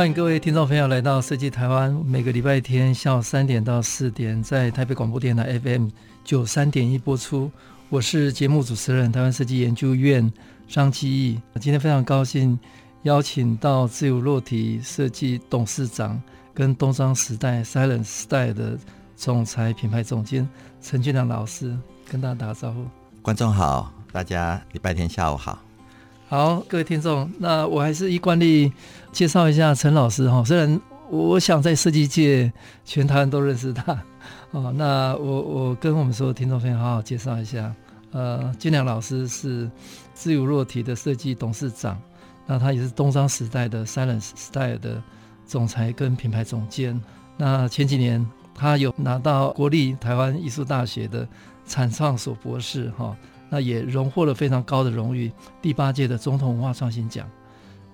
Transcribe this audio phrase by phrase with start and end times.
[0.00, 5.88] 欢迎各位听众朋友来到设计台湾，每个礼拜天下午三点到四点，在台北广播电台 FM
[6.24, 7.50] 九三点一播出。
[7.90, 10.32] 我是节目主持人，台湾设计研究院
[10.66, 11.38] 张基义。
[11.60, 12.58] 今天非常高兴
[13.02, 16.18] 邀请到自由落体设计董事长
[16.54, 18.78] 跟东张时代 Silent Style 的
[19.16, 20.48] 总裁品牌总监
[20.80, 21.76] 陈俊良老师，
[22.08, 22.86] 跟大家打个招呼。
[23.20, 25.58] 观众好，大家礼拜天下午好。
[26.30, 28.72] 好，各位听众，那我还是依惯例
[29.10, 30.44] 介绍一下陈老师哈。
[30.44, 32.52] 虽然我想在设计界
[32.84, 34.00] 全台湾都认识他，
[34.52, 37.74] 哦，那我我跟我们所有听众朋友好好介绍一下。
[38.12, 39.68] 呃，俊良老师是
[40.14, 42.00] 自由落体的设计董事长，
[42.46, 45.02] 那他也是东张时代的 Silence Style 的
[45.44, 47.00] 总裁跟品牌总监。
[47.36, 51.26] 那前几年他有拿到国立台湾艺术大学的
[51.66, 53.16] 产创所博士哈。
[53.50, 57.28] 那也荣获了非常高的荣誉，第八届的总统文化创新奖。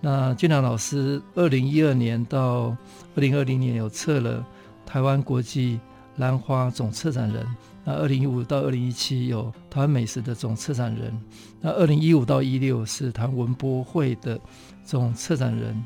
[0.02, 2.76] 那俊良老师，二零一二年到
[3.14, 4.46] 二零二零年有策了
[4.84, 5.80] 台湾国际
[6.16, 7.44] 兰花总策展人。
[7.82, 11.18] 那二零一五到二零一七有台湾美食的总策展人。
[11.60, 14.38] 那二零一五到一六是台湾文博会的
[14.84, 15.82] 总策展人。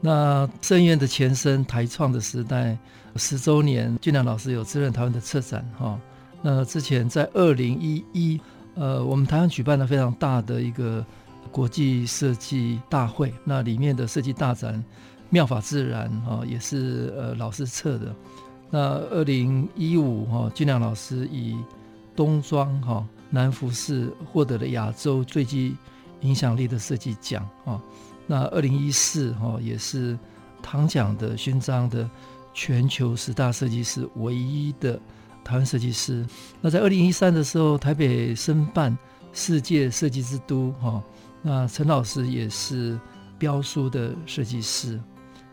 [0.00, 2.78] 那圣院的前身台创的时代
[3.16, 5.98] 十周年，俊良老师有担任台湾的策展哈。
[6.40, 8.40] 那之前在二零一一。
[8.78, 11.04] 呃，我们台湾举办了非常大的一个
[11.50, 14.74] 国际设计大会，那里面的设计大展
[15.30, 18.14] 《妙法自然》哈，也是呃老师策的。
[18.70, 21.56] 那二零一五哈，俊良老师以
[22.14, 25.74] 冬装哈南服饰获得了亚洲最具
[26.20, 27.82] 影响力的设计奖哈。
[28.28, 30.16] 那二零一四哈也是
[30.62, 32.08] 唐奖的勋章的
[32.54, 35.00] 全球十大设计师唯一的。
[35.48, 36.26] 台湾设计师，
[36.60, 38.96] 那在二零一三的时候，台北申办
[39.32, 41.02] 世界设计之都，哈，
[41.40, 43.00] 那陈老师也是
[43.38, 45.00] 标书的设计师。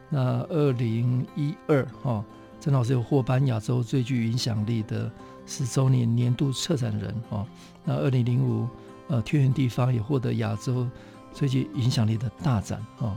[0.09, 2.21] 那二零一二，哈，
[2.59, 5.09] 陈老师有获颁亚洲最具影响力的
[5.45, 7.47] 十周年年度策展人，哈。
[7.85, 8.67] 那二零零五，
[9.07, 10.85] 呃，天圆地方也获得亚洲
[11.31, 13.15] 最具影响力的大展，哈。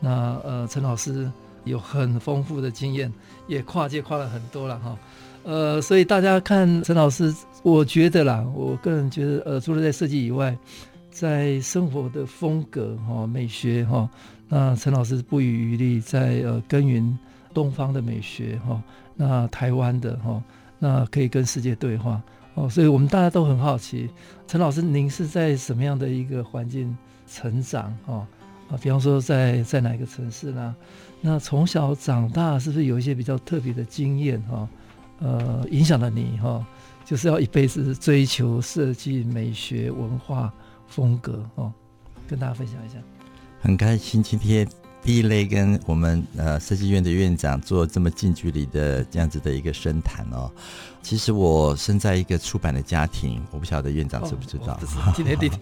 [0.00, 1.30] 那呃，陈老师
[1.64, 3.12] 有很丰富的经验，
[3.46, 4.96] 也跨界跨了很多了，哈。
[5.46, 10.58] 呃，所以大家看陈老师，我觉得啦，我个人觉得，呃，除了在设计以外，
[11.08, 14.10] 在生活的风格哈、哦、美学哈、哦，
[14.48, 17.16] 那陈老师不遗余力在呃耕耘
[17.54, 18.82] 东方的美学哈、哦，
[19.14, 20.42] 那台湾的哈、哦，
[20.80, 22.20] 那可以跟世界对话
[22.54, 24.10] 哦，所以我们大家都很好奇，
[24.48, 26.94] 陈老师您是在什么样的一个环境
[27.30, 28.26] 成长哈
[28.68, 28.76] 啊？
[28.82, 30.74] 比方说在在哪个城市呢？
[31.20, 34.68] 那从小长大是不是有一些比较特别的经验哈？
[35.18, 36.64] 哦呃，影响了你哈，
[37.04, 40.52] 就是要一辈子追求设计美学文化
[40.86, 41.72] 风格哦，
[42.28, 42.96] 跟大家分享一下。
[43.60, 44.68] 很开心今天
[45.02, 50.50] 第一类跟我们呃设计院的院长做这么近距离的这样子的一个深谈哦。
[51.02, 54.78] 其实我生在一个出版的家庭，我不晓得院长知不知道。
[55.14, 55.56] 今天弟弟，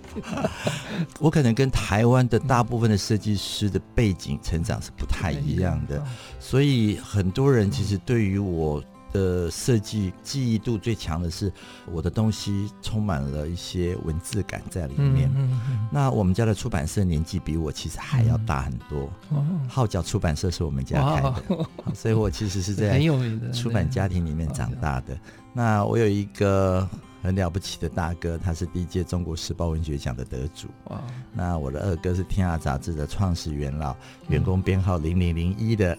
[1.21, 6.05] 我可能跟台湾的大部分的设计师的背景成长是不太一样的，
[6.41, 8.83] 所以很多人其实对于我。
[9.15, 11.51] 的设计记忆度最强的是
[11.91, 15.31] 我的东西充满了一些文字感在里面。
[15.37, 19.09] 嗯嗯嗯、那我们家的出版社年纪比我其实还要大很多。
[19.31, 23.01] 嗯、号角出版社是我们家开的，哇 所以我其实是在
[23.55, 25.17] 出版家庭里面长大的。
[25.53, 26.87] 那我有一个
[27.23, 30.67] 很了不起的大哥，他是第一届中国时报文学奖的得主。
[30.89, 31.01] 哇
[31.33, 33.95] 那我的二哥是天下杂志的创始元老，
[34.29, 35.97] 员工编号零零零一的。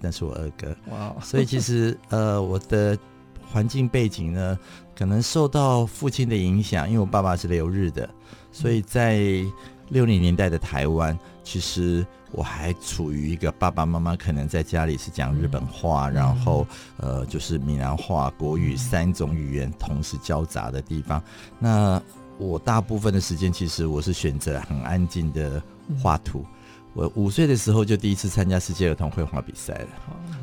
[0.00, 2.98] 但是我二哥，哇 Wow， 所以其实呃，我的
[3.50, 4.58] 环境背景呢，
[4.96, 8.08] 可能受到父亲的影响，因为我爸爸是留日的，
[8.52, 9.20] 所以在
[9.88, 16.64] 六零年代的台湾，其实我还处于一个爸爸妈妈可能在家里是讲日本话，嗯、然后
[16.96, 21.20] 呃，就是闽南话、国语三种语言同时交杂的地方。
[21.58, 22.00] 那
[22.38, 25.60] 我大部分的时间，其实我是选择很安静的
[26.00, 26.38] 画图。
[26.40, 26.56] 嗯
[26.92, 29.88] 我五岁的时候就第一次参加世界儿童绘画比赛了，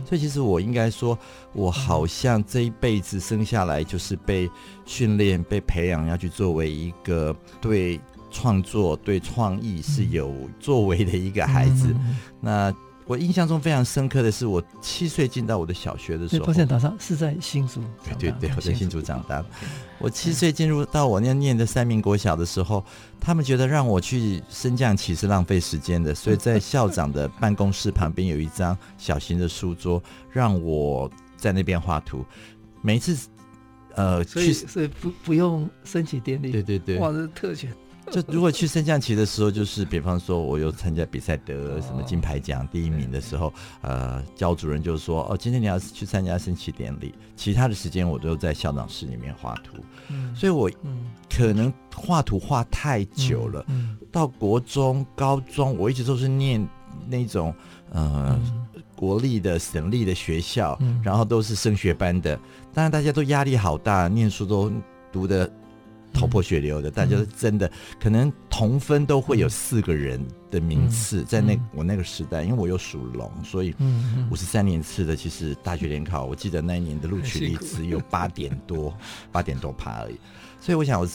[0.06, 1.18] 所以其实我应该说，
[1.54, 4.50] 我好像这一辈子生下来就是被
[4.86, 8.00] 训练、被培养，要去作为一个对
[8.32, 11.88] 创作、对创意是有作为的一个孩子。
[11.90, 12.74] 嗯、那
[13.06, 17.82] 我印象中非常深刻的是，我七岁进到我的小学的时候，抱歉打上，是在新竹。
[18.04, 19.44] 对对对，我在新竹长大。
[20.00, 22.84] 我七岁进入到我那念的三民国小的时候，
[23.20, 30.02] 他们觉得让我去升降旗是浪费时间的，所以在校长的办公室旁边有一张小型的书桌，
[30.32, 32.24] 让我在那边画图。
[32.82, 33.28] 每一次，
[33.96, 37.74] 呃，所以所以不不用升旗典礼，对对对，哇，这是特权。
[38.12, 49.84] 就如果去升降旗的时候，就是比方说我有参加比赛得什么金牌奖第一名的时候，呃，教主任就说：“哦，今天你要是去参加升旗典礼，其他的时间我都在校长室里面画图。”
[50.34, 50.72] 所以我
[51.30, 53.66] 可能画图画太久了，
[54.12, 56.66] 到国中、高中，我一直都是念
[57.10, 57.54] 那种
[57.92, 58.40] 呃
[58.96, 62.40] 国立的、省立的学校，然后都是升学班的，
[62.74, 64.72] 当然大家都压力好大，念书都
[65.12, 65.52] 读的。
[66.18, 70.20] 头破血流的，大家真的可能同分都会有四个人
[70.50, 73.76] 的名次，在那我那个时代，因为我又属龙，所以
[74.32, 78.92] 五十三年次的，其实大学联考，我记得那一年的录取率只有八点多，
[79.32, 80.16] 八点多趴而已。
[80.60, 81.08] 所以我想，我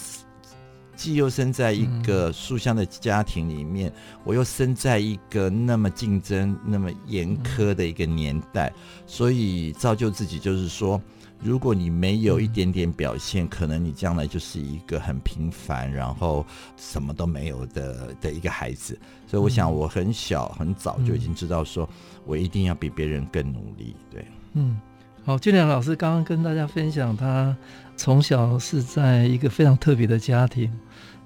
[0.94, 8.72] 既又生在一个书香的家庭里面，我又生在一个那么竞争、那么严苛的一个年代，
[9.04, 11.02] 所以造就自己，就是说。
[11.42, 16.46] 如果你没有一点点表现，嗯、可能你将来就是一个很平凡，然后
[16.76, 18.96] 什么都没有的的一个孩子。
[19.26, 21.88] 所以我想，我很小很早就已经知道，说
[22.24, 23.96] 我一定要比别人更努力。
[24.08, 24.80] 对，嗯，
[25.24, 27.56] 好，俊良老师刚刚跟大家分享，他
[27.96, 30.70] 从小是在一个非常特别的家庭，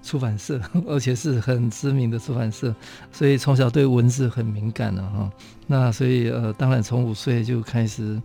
[0.03, 2.75] 出版社，而且是很知名的出版社，
[3.13, 5.31] 所以从小对文字很敏感的哈。
[5.67, 8.19] 那所以呃，当然从五岁就开始。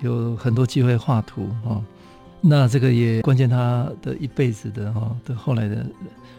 [0.00, 1.82] 有很多机会画图哦，
[2.40, 5.86] 那这个也关键他的一辈子的哈的后来的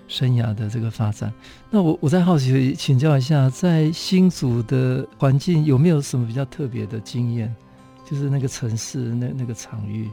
[0.07, 1.33] 生涯的这个发展。
[1.69, 7.53] 那我我再好奇请教一下，在新竹的环境有没有什么比较特别的经验？
[8.09, 10.07] 就是那个城市那那个场域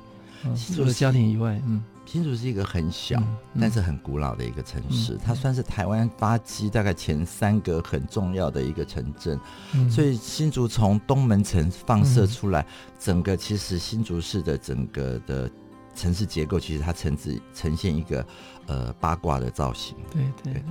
[0.44, 1.83] 啊，除了家庭以外，嗯。
[2.05, 3.23] 新竹是一个很小，
[3.59, 9.41] 但是很古老的一个城市，嗯、它算是台湾发迹大概前三个很重要的一个城镇，
[9.73, 12.67] 嗯、所以新竹从东门城放射出来，嗯、
[12.99, 15.51] 整个其实新竹市的整个的
[15.95, 18.27] 城市结构，其实它呈现呈现一个
[18.67, 20.63] 呃八卦的造型，对对，对，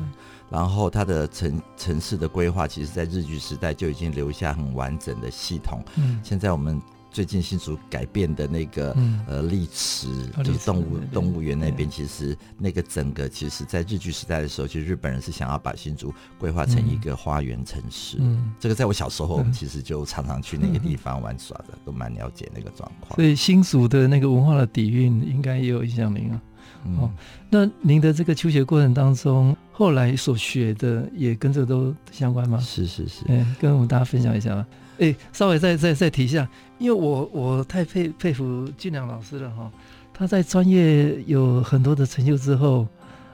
[0.49, 6.79] 然后它的城城市的规划，其实在日据时代就已经留下很完整的系统，嗯，现在我们。
[7.11, 10.07] 最近新竹改变的那个、嗯、呃丽池，
[10.43, 18.17] 就是动物动物园那边，其实那个整个其实，在日据时代的时候，其实日本人是想要把新竹规划成一个花园城市。
[18.19, 23.15] 嗯，这个在我小时候，我们其实就常常去那个地方玩耍的，嗯、都蛮了解那个状况。
[23.15, 26.41] 所以新竹的那个文化的底蕴，应该也有影响您啊。
[26.85, 27.11] 嗯、哦，
[27.49, 32.57] 那您的这个求学过程当中，后来所学的也跟这个都相关吗？
[32.59, 34.65] 是是是，嗯，跟我们大家分享一下吧。
[35.01, 39.71] 哎，稍微再再再提一下，因为我我太佩佩服俊良老师了哈，
[40.13, 42.87] 他在专业有很多的成就之后，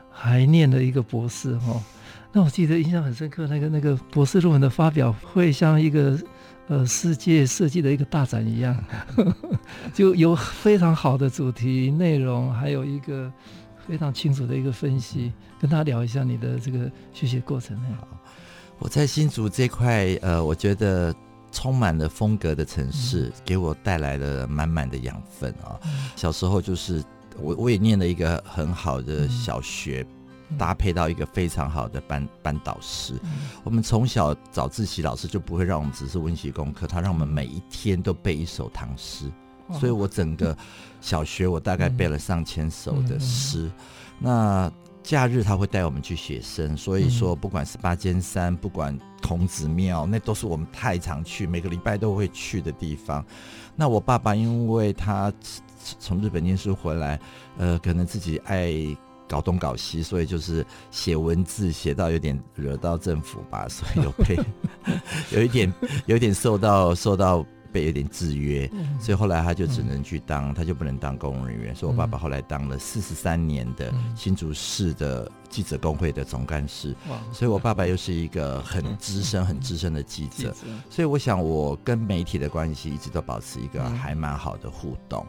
[0.10, 1.84] 还念了一个博士哈。
[2.32, 6.18] 那我记得印象很深刻，那个那个博士论文的发表会像一个
[6.70, 8.82] 呃世界设计的一个大展一样，
[9.94, 13.30] 就有非常好的主题内容，还有一个
[13.86, 17.78] 非常清楚的一个分析，跟他聊一下你的这个学习过程。
[18.00, 18.08] 好，
[18.80, 21.14] 我在新竹这块呃，我觉得。
[21.58, 25.74] 充满了风格的城市，给我带来了满满的养分啊！
[26.16, 27.04] 小时候就是
[27.40, 30.06] 我，我也念了一个很好的小学，
[30.56, 33.16] 搭配到一个非常好的班班导师。
[33.64, 39.26] 我们从小早自习老师就不会让我们只是温习功课，他让我们每一天都背一首唐诗，
[39.80, 40.56] 所以我整个
[41.02, 43.68] 小学我大概背了上千首的诗。
[44.20, 44.72] 那
[45.08, 53.26] 假日他会带我们去写生，所以说不管是八尖山，不管孔子庙，那都是我们太常去，每个礼拜都会去的地方。
[53.74, 55.32] 那我爸爸因为他
[55.98, 57.18] 从日本念书回来，
[57.58, 58.74] 呃，可能自己爱
[59.30, 64.38] 搞东搞西，所以就是写文字写到有点惹到政府吧，所以有被
[65.32, 65.74] 有一点
[66.06, 67.46] 有一点受到受到。
[67.78, 68.68] 被有点制约，
[69.00, 71.76] 所以后来他就只能去当，他就不能当公务人员。
[71.76, 76.96] 所以我爸爸后来当了四十三年的新竹市的记者工会的总干事。
[77.32, 80.56] 所以我爸爸又是一个很资深、很资深的记者。
[80.90, 85.26] 所以我想，我跟媒体的关系一直都保持一个还蛮好的互动。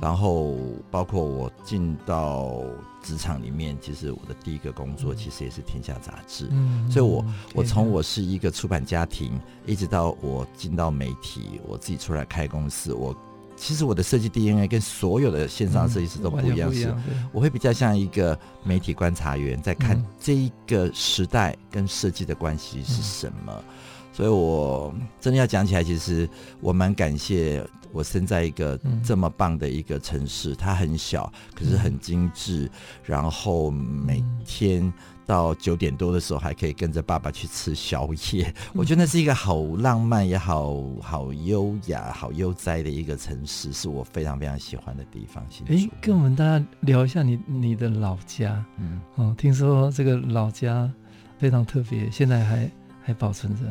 [0.00, 0.54] 然后，
[0.88, 2.62] 包括我进到
[3.02, 6.46] 职场里面，其实我的第一个工作其实也是《天下》杂志。
[6.52, 13.14] 嗯，所以我我从我是一个出版家庭，一直到我进到媒体，我自己出来开公司，我
[13.56, 16.94] 其实我的设计 DNA 跟所有的线上设计师都不一样，是
[17.32, 23.64] 我会比较像一个媒体观察员，在看这一个时代跟设计的关系是什么。
[24.12, 26.28] 所以我真的要讲起来，其实
[26.60, 32.70] 我蛮感谢我生在一个这么棒的一个城市，它很小，可是很精致，
[33.02, 34.92] 然后每天。
[35.26, 38.54] 到九点多的时候，还可以跟着爸爸去吃宵夜。
[38.74, 45.44] 我觉得那是一个好浪漫，也好好优雅、好悠哉的一个城市，是我非常非常喜欢的地方。
[45.68, 48.64] 哎，跟我们大家聊一下你你的老家。
[48.78, 50.90] 嗯，哦，听说这个老家
[51.38, 52.70] 非常特别，现在还
[53.02, 53.62] 还保存着。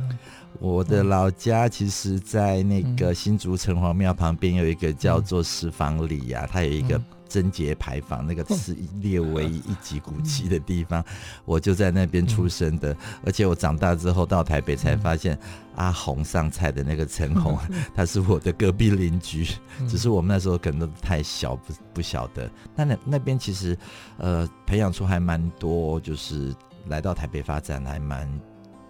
[0.60, 7.02] 我的老家其实，在那个新竹城隍庙旁边有一个叫做石坊里呀、啊，它有一个。
[7.34, 11.04] 贞节牌坊，那个是列为一级古迹的地方，
[11.46, 12.96] 我就在那边出生的。
[13.26, 15.36] 而且我长大之后到台北才发现，
[15.76, 17.58] 阿红上菜的那个陈红，
[17.96, 19.48] 他是我的隔壁邻居。
[19.90, 22.48] 只是我们那时候可能都太小，不不晓得。
[22.76, 23.76] 但那那边其实，
[24.20, 26.54] 呃，培养出还蛮多，就是
[26.86, 28.30] 来到台北发展还蛮。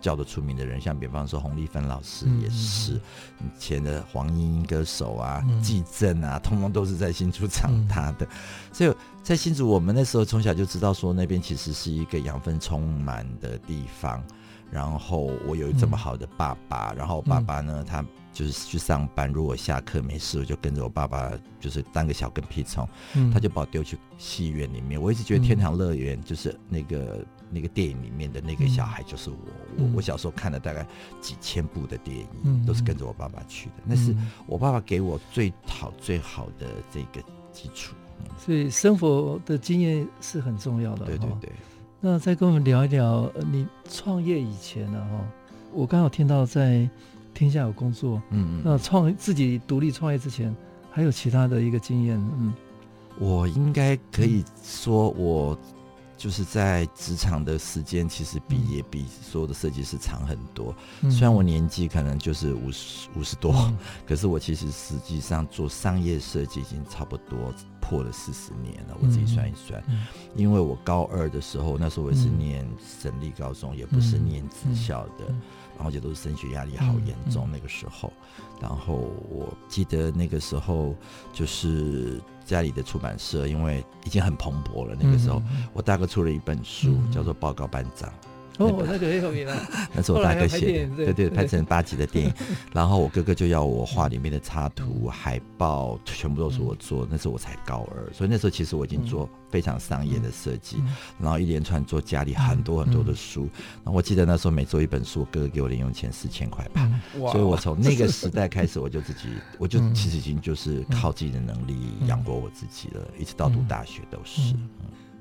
[0.03, 2.95] 叫得出名的人，像比方说洪丽芬老师也是，
[3.39, 8.25] 以前的黄莺莺歌手啊，纪政、嗯、啊， 通通都是在新竹长大的。
[8.25, 8.29] 嗯、
[8.74, 8.93] 所以
[9.24, 14.22] 在新竹，我们那时候从小就知道说那边其实是一个养分充满的地方。
[14.69, 21.31] 然后我有这么好的爸爸，嗯、然后爸爸呢，他就是去上班，如果下课没事，我就跟着我爸爸，
[21.62, 25.01] 就是当个小跟屁虫，嗯、他就把我丢去戏院里面。
[25.01, 27.25] 我一直觉得天堂乐园就是那个。
[27.53, 29.36] 那个电影里面的那个小孩就是我，
[29.77, 30.86] 嗯、我我小时候看了大概
[31.22, 33.75] 几千部的电影，嗯、都是跟着我爸爸去的。
[33.86, 34.15] 那是
[34.48, 37.95] 我爸爸给我最好最好的这个基础。
[38.38, 41.05] 所以生活的经验是很重要的。
[41.05, 41.51] 对对对。
[42.00, 45.00] 那再跟我们聊一聊，你创业以前呢？
[45.12, 45.25] 哈，
[45.72, 46.89] 我刚好听到在
[47.33, 50.53] 天下有工作，嗯嗯，那创自己独立创业之前，
[50.91, 52.53] 还有其他的一个经验，嗯，
[53.19, 55.57] 我应该可以说我。
[56.23, 60.73] 就是在职场的时间，其实比也比所有的设计师长很多。
[61.01, 63.77] 嗯、虽然我年纪可能就是五十五十多，嗯、
[64.07, 68.95] 可是我其实实际上做商业设计已经差不多破了四十年了。
[69.01, 72.65] 我自己算一算，嗯、因为我高二的时候，那时候我也是念
[73.01, 75.25] 省立高中，嗯、也不是念职校的。
[75.75, 78.13] 然后也都是升学压力好严重，那个时候，
[78.61, 80.95] 然后我记得那个时候
[81.33, 84.95] 就是家里的出版社，因为已经很蓬勃了。
[85.00, 88.09] 那个时候，嗯、我大哥出了一本书，嗯、叫做《报告班长》。
[88.60, 89.57] 哦，那个很有名啊，
[89.95, 92.33] 那是我大哥写的，对对，拍成八集的电影。
[92.72, 97.07] 然后我哥哥就要我画里面的插图、海报，全部都是我做。
[97.10, 100.77] 那时候我才高二，所以那时候其实我已经做非常商业的设计。
[101.19, 103.50] 然后一连串做家里很多很多的书。
[103.83, 106.88] 然后我记得那时候每做一本书，我哥哥给我零用钱四千块吧。
[107.31, 111.75] 所以我从那个时代开始，我就自己， 我就其实已经就是靠自己的能力
[112.07, 114.53] 养活我自己了，一直到读大学都是。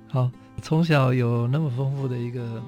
[0.09, 2.63] 好，从小有那么丰富的一个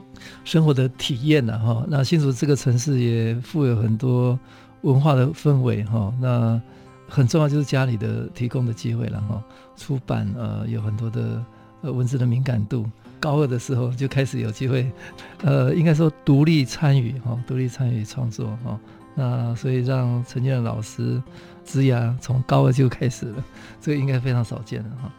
[0.44, 1.84] 生活的体验呢，哈。
[1.88, 4.38] 那新竹这个城市也富有很多
[4.82, 6.12] 文化的氛围，哈。
[6.20, 6.60] 那
[7.08, 9.42] 很重要就是家里的提供的机会了，哈。
[9.76, 11.44] 出版呃有很多的
[11.82, 12.88] 呃文字的敏感度，
[13.20, 14.90] 高二的时候就开始有机会，
[15.44, 18.80] 呃，应该说独立参与，哈，独立参与创作，哈。
[19.16, 21.22] 那所以让陈建老师
[21.64, 23.44] 职涯从高二就开始了，
[23.80, 25.12] 这个应该非常少见的哈。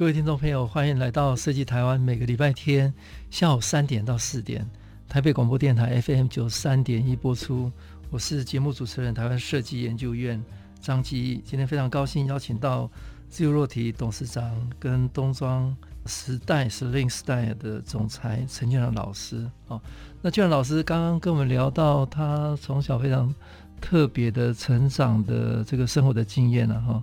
[0.00, 2.00] 各位听众朋友，欢迎来到设计台湾。
[2.00, 2.90] 每个礼拜天
[3.28, 4.66] 下午三点到四点，
[5.06, 7.70] 台北广播电台 FM 九三点一播出。
[8.08, 10.42] 我是节目主持人，台湾设计研究院
[10.80, 11.42] 张基义。
[11.44, 12.90] 今天非常高兴邀请到
[13.28, 15.76] 自由落体董事长跟东庄
[16.06, 19.46] 时代 Sling Style 的总裁陈建仁老师。
[19.68, 19.78] 哦，
[20.22, 23.34] 那建仁老师刚刚跟我们聊到，他从小非常
[23.82, 27.02] 特别的成长的这个生活的经验了哈。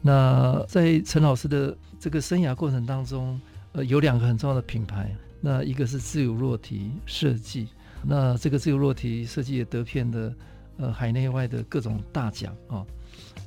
[0.00, 3.40] 那在陈老师的这个生涯过程当中，
[3.72, 7.68] 呃，有两个很重要的品牌，那一个是自由落体设计，
[8.04, 10.34] 那这个自由落体设计也得遍了
[10.78, 12.86] 呃海内外的各种大奖啊。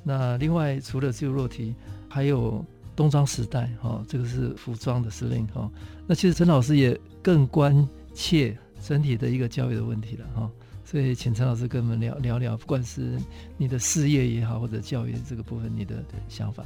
[0.03, 1.73] 那另外除了自由落体，
[2.09, 2.63] 还有
[2.95, 5.71] 东装时代哈，这个是服装的司令哈。
[6.05, 10.51] 那其实陈老师也更关切整体的一个教育的问题了哈。
[10.83, 13.17] 所以请陈老师跟我们聊聊聊，不管是
[13.57, 16.65] 你的事业也好，或者教育这个部分，你的想法。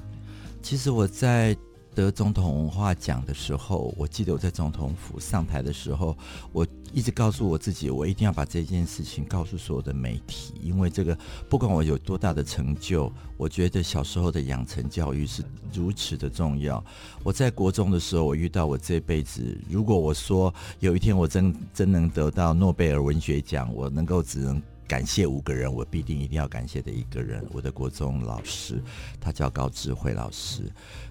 [0.64, 1.56] 其实我在。
[1.96, 6.16] 得总统文化奖的时候，我记得我在总统府上台的时候，
[6.52, 11.18] 我一直告诉我自己，我一定要把这件事情告诉所有的媒体，因为这个
[11.50, 15.42] 不管我有多大的成就，我觉得小时候的养成教育是
[15.74, 16.84] 如此的重要。
[17.24, 24.62] 我在国中的时候，我遇到我这辈子，如果我说有一天我真真能得到诺贝尔文学奖，我能够只能。
[24.88, 28.82] 感谢五个人，我必定一定要感谢的一个人，我的国中老师，
[29.20, 30.64] 他叫高智慧老师。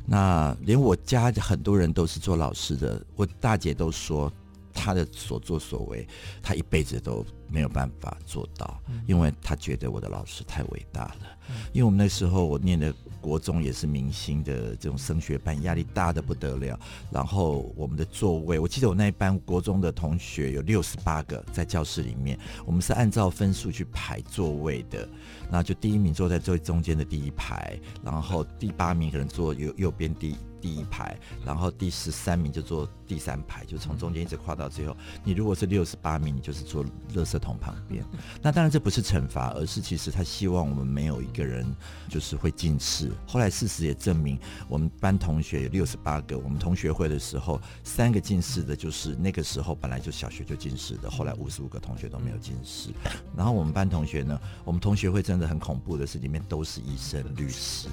[0.06, 4.32] 那连我家很多人都是做老师的，我大姐都说
[4.74, 6.06] 他的所作所为，
[6.42, 11.38] 他一辈子都没有办法做到，因为他觉得我的老师太伟大了。
[11.72, 12.94] 因为我们那时候我念的。
[13.24, 16.78] 国中也是明星的这种升学班，压力大的不得了。
[17.10, 25.08] 然后我们的座位，我记得我那一班国中的同学有六十八个在教室里面，我们是按照分数去排座位的。
[25.50, 30.36] 那就第一名坐在最中间的第一排，然后第八名可能坐右右边第。
[30.64, 34.96] 第一排，然后第十三名就坐第三排，就从中间一直跨到最后。
[35.22, 36.82] 你如果是六十八名，你就是坐
[37.14, 38.02] 垃圾桶旁边。
[38.40, 41.66] 那当然这不是惩罚，而是其实他希望我们没有一个人
[42.08, 43.12] 就是会近视。
[43.26, 46.38] 后来事实也证明，我们班同学有六十八个。
[46.38, 51.10] 我们同学会的时候，三个近视的，就是那个时候本来就小学就近视的。
[51.10, 52.88] 后来五十五个同学都没有近视。
[53.36, 57.86] 然后我们班同学呢，我们同学会真的很恐怖的是，里面都是医生、律师。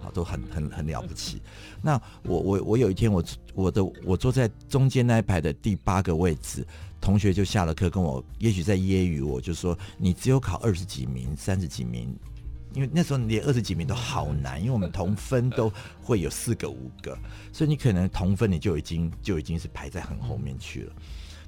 [0.00, 1.40] 好都很很很了不起。
[1.82, 3.24] 那我我我有一天我
[3.54, 6.66] 我的我坐在中间那一排的第八个位置，
[7.00, 12.14] 同学就下了课跟我，也许在揶揄我，就说你只有考二十几名、三十几名，
[12.74, 15.72] 因为那时候连二十几名都好难，因为我们同分都
[16.02, 17.16] 会有四个五个，
[17.52, 20.92] 所以你可能同分你就已经就已经是排在很后面去了。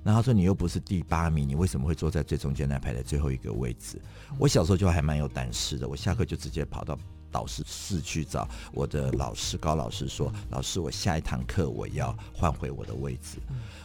[0.02, 4.00] 然后他说你又不是第八名，你为什么会坐在最中间那排的最后一个位置？
[4.38, 6.98] 我小时候就还蛮有胆识的，我下课就直接跑到。
[7.30, 13.38] 导师室去找我的老师高老师说：“老师，我下一堂课我要换回我的位置。”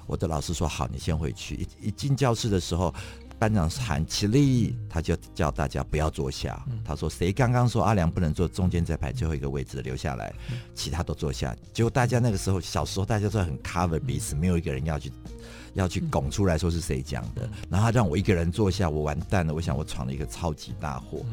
[0.07, 2.93] 我的老师说：“好，你先回去。”一一进教室的时候，
[3.37, 6.63] 班长喊起立，他就叫大家不要坐下。
[6.83, 10.33] 他说：“谁刚刚说阿良不能坐中间这排最后一个位置的留下来，
[10.73, 15.11] 其他都坐下。”结果大家那个时候小时候大家都很 cover 彼此，没有一个人要去
[15.73, 17.49] 要去拱出来说是谁讲的。
[17.69, 19.53] 然后他让我一个人坐下，我完蛋了。
[19.53, 21.25] 我想我闯了一个超级大祸。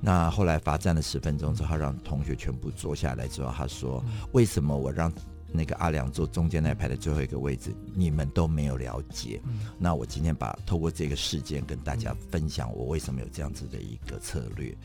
[0.00, 5.12] 那后来罚站了十分钟之后，让同学全部坐下来之后，他说：“为什么我让
[5.50, 7.74] 那个阿良坐中间那排的最后一个位置？
[7.94, 9.40] 你们都没有了解。
[9.78, 14.76] 那我今天把透过这个事件跟大家分享，我为什么有这样子的一个策略。”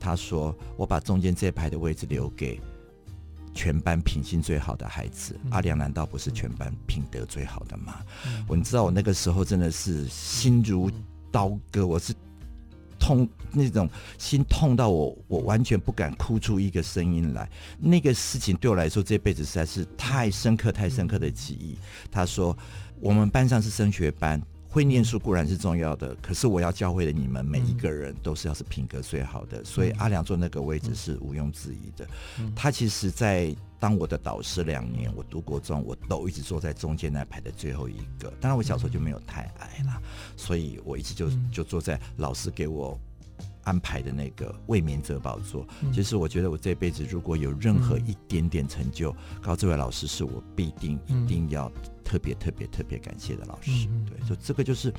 [0.00, 2.60] 他说：“我把中间这排的位置留给
[3.54, 5.38] 全班品性最好的孩子。
[5.50, 8.00] 阿良难道不是全班品德最好的吗？”
[8.48, 10.90] 我你知道，我那个时候真的是心如
[11.30, 12.12] 刀割，我是。
[13.08, 17.48] 痛，那种心痛到我，我完全不敢哭出一个声音来。
[17.78, 21.78] 那个事情对我来说，这辈子实在是太深刻、太深刻的记忆。
[22.10, 22.56] 他说，
[23.00, 24.42] 我们班上是升学班。
[24.70, 32.06] 会念书固然是重要的，可是我要教会的你们每一个人都是要是品格最好的，所以阿良坐那个位置是毋庸置疑的。
[32.54, 38.28] 他其实，在当我的导师两年，我读国中，我都一直坐在中间那排的最后一个。
[38.40, 40.02] 当然，我小时候就没有太矮了，
[40.36, 42.98] 所以我一直就就坐在老师给我
[43.64, 45.66] 安排的那个卫冕者宝座。
[45.92, 51.70] 其实，我觉得我这辈子如果有任何一点点成就，高志伟老师是我必定一定要。
[52.08, 54.90] 特别特别特别感谢的老师，对，就这个就是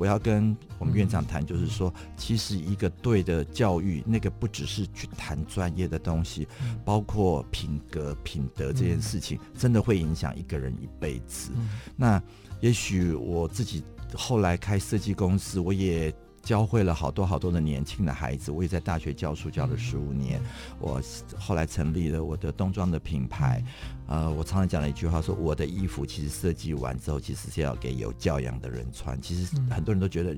[0.00, 6.48] 我要跟我们院长谈，就是说，其实一个对的教育，那个不只是去谈专业的东西，
[6.86, 11.50] 包括品格、品德这件事情，真的会影响一个人一辈子。
[11.96, 12.20] 那
[12.60, 13.82] 也许我自己
[14.14, 16.10] 后来开设计公司，我也。
[16.42, 20.40] 教会了好多好多的年轻的孩子，我也在大学教书教了十五年。
[20.78, 21.00] 我
[21.38, 23.62] 后来成立了我的冬装的品牌，
[24.06, 29.20] 呃，我常常讲了一句话说，说我的衣服其实设计完之后，其实是要给有教养的人穿。
[29.20, 30.34] 其实很多人都觉得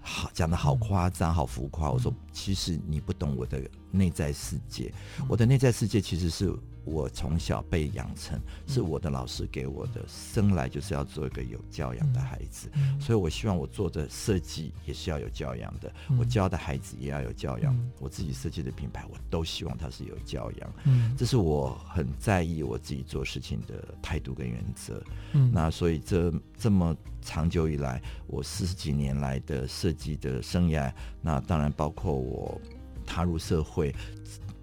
[0.00, 1.90] 好讲的好夸张，好浮夸。
[1.90, 4.92] 我说，其实你不懂我的内在世界。
[5.28, 6.52] 我的内在世界其实是。
[6.84, 21.14] 我从小被养成，是我的老师给我的，生来就是要做一个有教养的孩子，所以我希望我做的设计也是要有教养的，我教的孩子也要有教养，我自己设计的品牌，我都希望它是有教养，嗯。
[21.14, 25.02] 这是我很在意我自己做事情的态度跟原则。
[25.34, 25.50] 嗯。
[25.52, 32.58] 那所以这这么长久以来，我四十几年来的设计的生涯，那当然包括我
[33.08, 33.94] 踏入社会。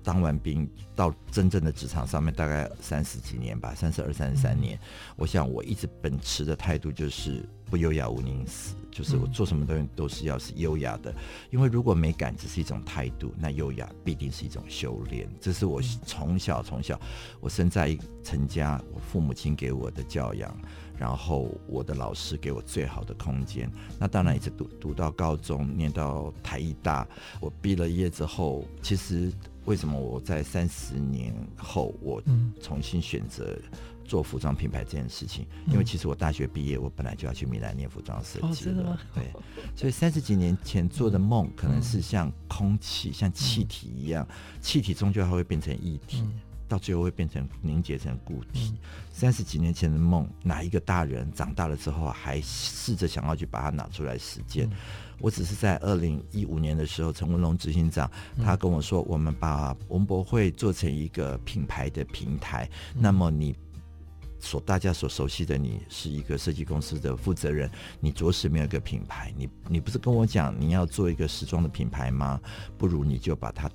[0.04, 4.80] 当完兵到真正的职场上面，大概三十几年吧，三十二、三十三年。
[5.16, 11.12] 我想我一直秉持的态度就是不优雅无宁死，就是我做什么东西都是要是优雅的。
[11.50, 15.28] 因为如果美感只是一种态度，那优雅必定是一种修炼。
[15.42, 17.02] 这是我从小从小，
[17.40, 20.56] 我生在成家，我父母亲给我的教养，
[20.98, 23.72] 然后我的老师给我最好的空间。
[24.00, 27.08] 那当然一直读读到高中，念到台艺大，
[27.40, 29.32] 我毕了业之后，其实。
[29.66, 32.22] 为什么我在三十年后我
[32.62, 33.58] 重新选择
[34.06, 35.48] 做服装品牌这件事情？
[35.66, 38.96] 因为其实我大学毕业，我本来就要去米兰念服装设计了。
[39.16, 39.34] 对，
[39.76, 44.28] 所以三十几年前做的梦，可能是像空气、像气体一样，
[44.62, 46.24] 气体终究还会变成液体，
[46.68, 48.74] 到最后会变成凝结成固体。
[49.12, 54.70] 三十几年前的梦，哪一个大人长大了之后还试着想要去把它拿出来实践？
[55.20, 58.10] 我只是在二零一五年的时候，陈文龙执行长
[58.44, 62.70] 他跟我说，我们把文博会做成一个品牌的平台。
[62.94, 63.56] 那么你
[64.40, 69.34] 所大家所熟悉的，你是一个设计公司的负责人，你着实没有一个品牌。
[69.38, 72.40] 你你不是跟我讲你要做一个时装的品牌吗？
[72.78, 73.72] 不如你就把它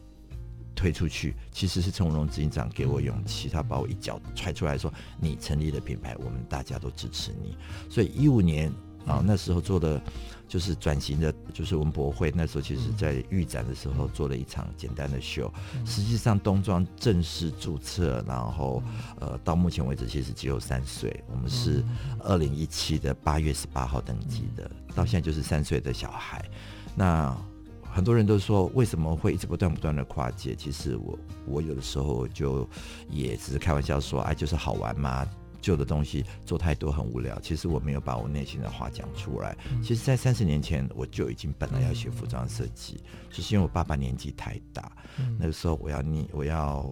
[0.81, 1.35] 推出去。
[1.53, 4.91] 其实是陈文龙执行长给我勇气，他把我一脚踹出来说
[5.21, 7.55] ：“你成立的品牌，我们大家都支持你。”
[7.91, 8.73] 所以一五年。
[9.07, 10.01] 啊，那时候做的
[10.47, 12.31] 就是转型的，就是文博会。
[12.37, 15.51] 那时候其实，在预展的时候做了一场简单的秀。
[15.87, 18.83] 实际上，冬装正式注册，然后
[19.19, 21.25] 呃，到目前为止其实只有三岁。
[21.33, 21.83] 我们是
[22.21, 26.45] 二零一七的八月十八号登记的，到现在就是三岁的小孩。
[26.95, 27.35] 那
[28.01, 30.55] 很多人都说，为什么会一直不断不断的跨界？
[30.55, 32.67] 其实我我有的时候就
[33.11, 35.29] 也只是开玩笑说，哎，就是好玩嘛。
[35.61, 39.55] 旧的东西做太多很无聊，其实我没有把我内心的话讲出来。
[39.83, 44.91] 其实，在三十年前我就已经本来要学服装设计，就是因为我爸爸年纪太大，
[45.39, 46.91] 那个时候我要念，我要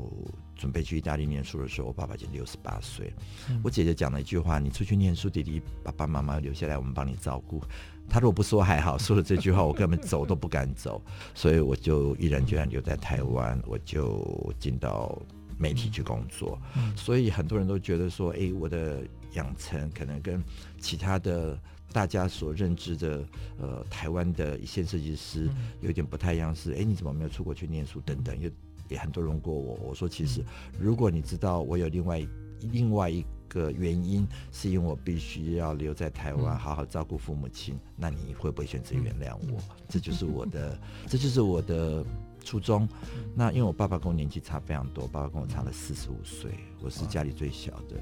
[0.59, 3.15] 准备去意大利念书的时候，我爸爸已经六十八岁。
[3.63, 7.63] 我姐姐讲了一句话：“你出去念书，弟弟爸爸妈妈留下来，我们帮你照顾。”
[8.11, 11.01] 他如果不说还好，说了这句话，我根本走都不敢走，
[11.35, 15.17] 所以我就毅然决然留在台湾，我就进到。
[15.61, 16.57] 媒体去工作，
[16.95, 20.41] 所以很多人都觉得说，哎，我的养成可能跟
[20.79, 21.59] 其他的
[21.93, 23.25] 大家所认知的，
[23.59, 26.55] 呃，台湾的一线设计师有点不太一样。
[26.55, 28.01] 是，哎，你怎么没有出国去念书？
[28.03, 28.49] 等等，也
[28.89, 29.75] 也很多人问过我。
[29.83, 30.45] 我说，其实
[30.79, 32.27] 如果你知道我有另外
[32.73, 39.61] 另外一个原因，是因为我必须要留在台湾好好照顾父母亲，那你会不会选择原谅我？
[39.89, 42.05] 这就是我的，这就是我的。
[42.45, 42.89] 初中，
[43.35, 48.01] 那因为我爸爸跟我年纪差非常多，爸爸跟我差了四十五岁，我是家里最小的，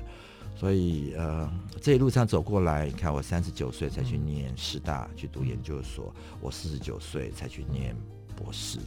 [0.55, 7.96] 所以呃，这一路上走过来，你看我三十九岁才去念师大去读研究所，我四十九岁才去念
[8.37, 8.79] 博士。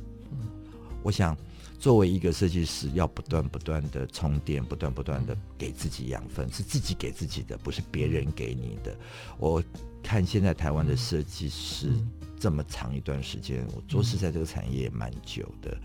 [1.03, 1.35] 我想，
[1.79, 8.95] 作为一个设计师，要不断不断的充电，不断不断的给自己养分，是自己给自己的，不是别人给你的。
[9.37, 9.63] 我
[10.03, 11.93] 看现在台湾的设计师。
[12.41, 15.77] 这么长一段时间，我做事在这个产业也蛮久的，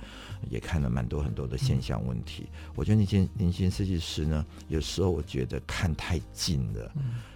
[0.48, 2.46] 也看了蛮多很多的现象问题。
[2.76, 6.92] 我觉得那些年轻设计师呢，有时候我觉得看太近了，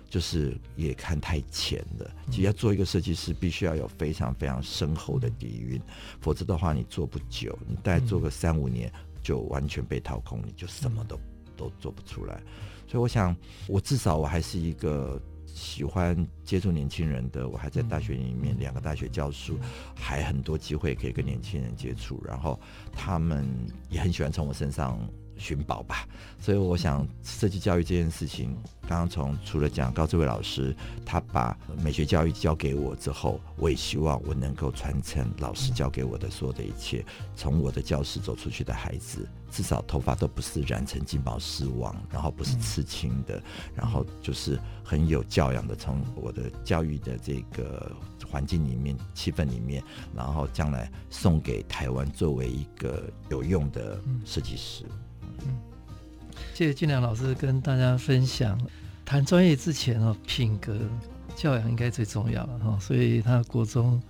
[0.08, 2.10] 就是也看太浅了。
[2.30, 5.80] 其实要做一个设计师，必须要有非常非常深厚的底蕴，
[6.20, 8.92] 否则的话你做不久，你大概做个三五年
[9.22, 11.18] 就完全被掏空，你就什么都
[11.56, 12.42] 都做不出来。
[12.86, 15.20] 所以我想，我至少我还是一个。
[15.50, 19.58] 喜欢接触年轻人的，我还在大学里面两个大学教书，
[19.96, 22.60] 还很多机会可以跟年轻人接触，然后
[22.92, 23.44] 他们
[23.88, 25.00] 也很喜欢从我身上
[25.38, 26.06] 寻宝吧，
[26.40, 28.56] 所以我想设计教育这件事情，
[28.88, 30.74] 刚刚从除了讲高志伟老师，
[31.06, 37.04] 他把美学教育交给我之后，我也希望我能够传承老师教给我的所有的一切，
[37.36, 39.26] 从我的教室走出去的孩子。
[39.50, 43.42] 至少头发都不是染成金毛狮王，然后不是刺青的，
[43.74, 47.90] 然后就是很有教养的，从我的教育的这个
[48.30, 49.82] 环境里面、气氛里面，
[50.14, 54.84] 然后将来送给台湾作为一个有用的设计师。
[54.84, 54.98] 嗯，
[56.58, 58.60] 谢谢俊良老师跟大家分享。
[59.04, 60.76] 谈专业之前哦，品格
[61.36, 62.76] 教养应该最重要了哈。
[62.80, 64.02] 所以他国中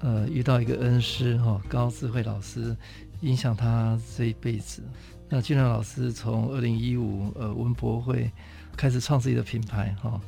[0.00, 2.76] 呃遇到一个恩师哈，高智慧老师。
[3.20, 4.82] 影响他这一辈子。
[5.28, 8.28] 那俊良老师从二零一五呃文博会
[8.76, 10.20] 开始创自己的品牌哈，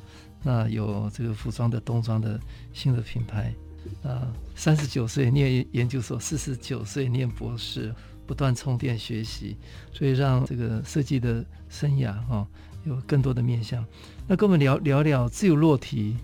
[0.44, 2.38] 那有这个服装的冬装的
[2.72, 3.52] 新的品牌。
[4.04, 7.92] 啊，三十九岁念研究所，四十九岁念博士，
[8.26, 9.56] 不断充电学习，
[9.92, 12.46] 所以让这个设计的生涯哈
[12.84, 13.84] 有更多的面向。
[14.26, 16.16] 那跟我们聊聊聊自由落体，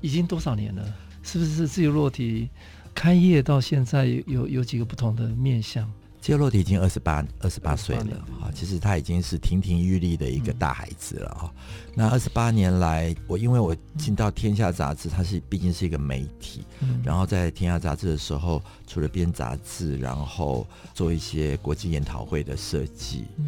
[0.00, 0.94] 已经多少年了？
[1.22, 2.48] 是不是自由落体
[2.94, 5.90] 开业到现在有有几个不同的面向？
[6.20, 11.52] 自由落体已经二十八二十八岁了啊，其实他已经是亭亭玉立的一个大孩子了啊。
[11.54, 23.24] 嗯、那二十八年来，我因为我进到《天下》杂志，它是毕竟是一个媒体，嗯、然后在《天下》杂志的时候，除了编杂志，然后做一些国际研讨会的设计。
[23.38, 23.46] 嗯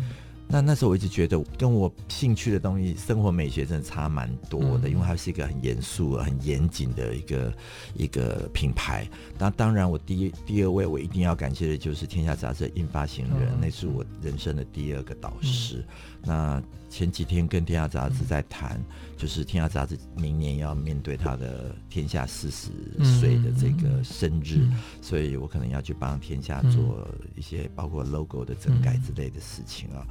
[0.52, 7.54] 那那时候我一直觉得跟我兴趣的东西，生活美学真的差蛮多的，嗯、因为它是一个很严肃、很严谨的一个
[7.94, 9.08] 一个品牌。
[9.38, 15.84] 那当然，我第一第二位我一定要感谢的就是《天下杂志》印发行人，嗯、那是我人生的第二个导师。
[16.22, 18.84] 嗯、那前几天跟《天下杂志》在谈，嗯、
[19.16, 22.70] 就是《天下杂志》明年要面对他的天下四十
[23.20, 30.04] 岁的这个生日，嗯、所以我可能要去帮天下做一些包括 logo 的整改之类的事情啊。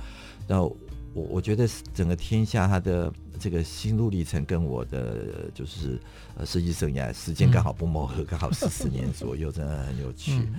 [0.50, 0.76] 那我
[1.14, 6.00] 我觉得整个天下他的这个心路历程跟我的就是
[6.36, 10.50] 呃设计生涯时间刚好不谋合，刚好四十年左右，真的很有趣。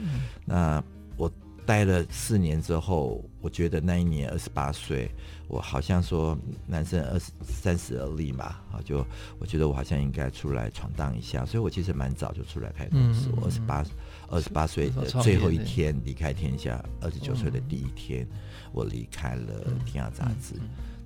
[0.44, 0.82] 那
[1.16, 1.28] 我
[1.66, 5.10] 待了四年之后，我觉得那一年二十八岁，
[5.46, 9.04] 我好像说男生二十三十而立嘛，啊，就
[9.38, 13.84] 我觉得我好像应该出来闯荡一下，所以我其实蛮早就出来开公司，我二十八
[14.28, 18.26] 二十八岁的最后一天离开天下，二十九岁的第一天。
[18.72, 20.54] 我离开了《天下杂志》，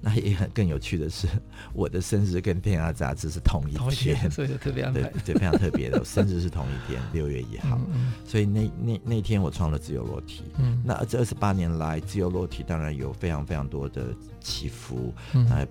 [0.01, 1.27] 那也很更有趣的是，
[1.73, 5.99] 我的生日跟《天下杂志》是同一天，一天，所以特别安排，对，对，非常特别的。
[5.99, 10.43] 我 生日是同一天，六月一号，嗯嗯、所以那那那天我创了自由落体。
[10.59, 15.67] 嗯，那这二十八年来，自由落体当然有非常非常多的起伏，嗯，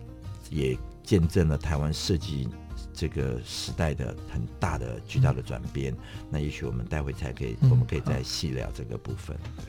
[0.50, 2.48] 也见证了台湾设计
[2.94, 5.94] 这个时代的很大的巨大的转变。
[5.94, 5.98] 嗯、
[6.32, 9.38] 那也许我们待会才可以，嗯、我们可以再细聊这个部分。
[9.58, 9.66] 对，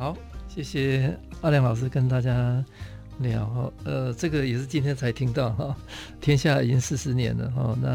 [0.00, 0.16] 好。
[0.48, 2.64] 谢谢阿良老师跟大家
[3.18, 5.76] 聊，呃，这个也是今天才听到哈，
[6.22, 7.88] 天下已经四十年了哈，那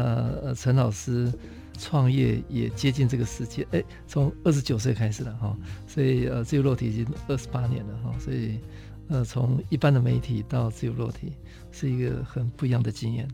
[0.44, 1.30] 呃陈老师
[1.76, 5.56] 创业也接近这个时间，哎，从二十九岁开始了哈，
[5.88, 8.60] 所以呃自由落体已经二十八年了哈，所以
[9.08, 11.32] 呃从一般的媒体到自由落体
[11.72, 13.28] 是一个很不一样的经验。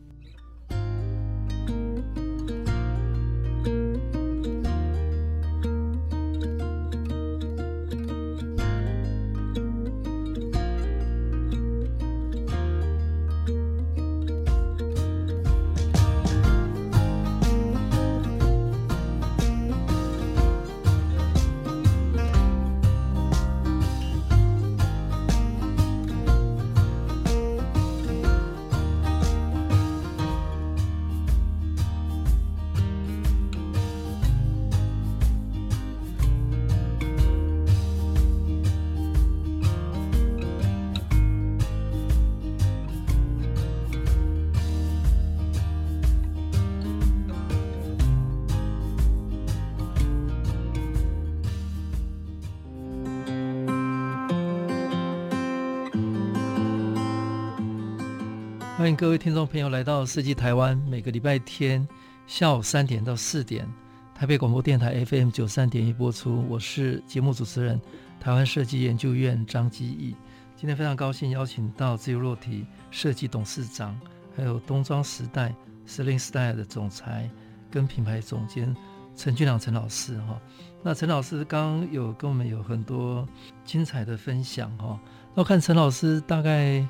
[59.46, 61.86] 朋友来到设计台湾，每个礼拜天
[62.26, 63.66] 下午三点到四点，
[64.14, 66.44] 台北广播电台 FM 九三点一播出。
[66.48, 67.80] 我是节目主持人，
[68.20, 70.14] 台湾设计研究院张基义。
[70.56, 73.98] 今天非常高兴邀请到自由落体设计董事长，
[74.36, 75.54] 还有冬装时代
[75.86, 77.28] Celine Style 的总裁
[77.70, 78.74] 跟品牌总监
[79.16, 80.40] 陈俊良陈老师哈。
[80.82, 83.26] 那陈老师刚刚有跟我们有很多
[83.64, 84.98] 精彩的分享哈。
[85.34, 86.86] 那我看陈老师大概。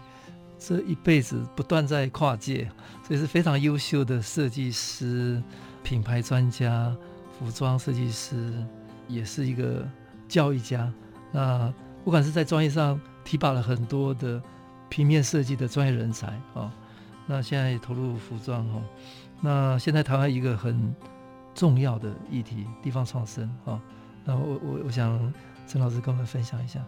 [0.64, 2.70] 这一辈子不断在跨界，
[3.06, 5.42] 所以是非常优秀的设计师、
[5.82, 6.96] 品牌专家、
[7.38, 8.64] 服装设计师，
[9.08, 9.84] 也是一个
[10.28, 10.92] 教育家。
[11.32, 11.72] 那
[12.04, 14.40] 不管是在专业上提拔了很多的
[14.88, 16.72] 平面设计的专业人才啊、哦，
[17.26, 18.82] 那现在也投入服装哈、哦。
[19.40, 20.94] 那现在台湾一个很
[21.54, 23.80] 重要的议题，地方创生啊、哦。
[24.24, 25.32] 那我我我想
[25.66, 26.80] 陈老师跟我们分享一下。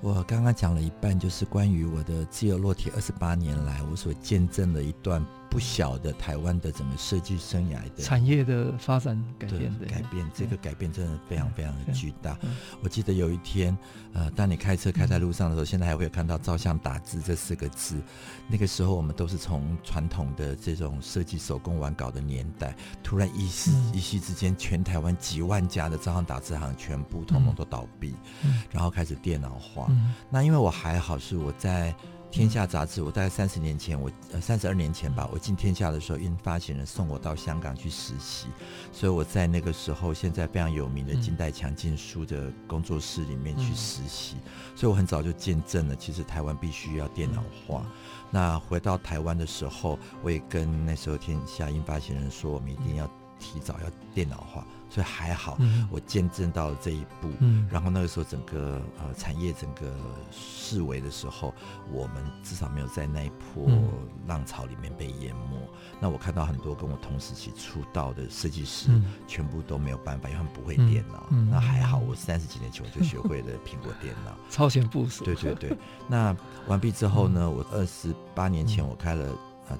[0.00, 12.38] 我刚刚讲了一半，就是关于我的自由落体二十八年来我所见证的一段不小的台湾的整个设计生涯的产业的发展改变的改变，这个改变真的非常非常的巨大。
[12.42, 13.76] 嗯、我记得有一天，
[14.12, 18.00] 呃，当你开车开在路上的时候，嗯、现在还会看到照相打字这四个字。
[18.46, 29.86] 那个时候我们都是从传统的这种设计手工完稿的年代，突然一夕、嗯、一夕之间，全台湾几万家的照相打字行全部统统都倒闭，嗯、然后开始电脑化。
[29.90, 31.92] 嗯、那因为我还好，是我在。
[32.30, 38.46] 天下杂志，我大概三十年前，我呃三十二年前吧，我进天下的时候，因发行人送我到香港去实习，
[38.92, 47.82] 所以我在那个时候，现在非常有名的金代强进书的工作室里面去实习，嗯、所以我很早就见证了，其实台湾必须要电脑化。
[47.84, 47.90] 嗯、
[48.30, 54.64] 那回到台湾的时候，我也跟那时候天下印发行人说，我们一定要提早要电脑化。
[54.90, 55.56] 所以还好，
[55.88, 57.30] 我见证到了这一步。
[57.38, 59.94] 嗯，然后那个时候整个呃产业整个
[60.32, 61.54] 式微的时候，
[61.92, 63.70] 我们至少没有在那一波
[64.26, 65.56] 浪潮里面被淹没。
[65.56, 65.68] 嗯、
[66.00, 71.26] 那我看到很多跟我同时期出道的设计师，嗯、全部都没有办法，因为他们不会电脑。
[71.50, 75.24] 那还好，我三十几年前我就学会了苹果电脑， 超前部署。
[75.24, 75.76] 对对对。
[76.08, 79.32] 那完毕之后呢，我二十八年前我开了。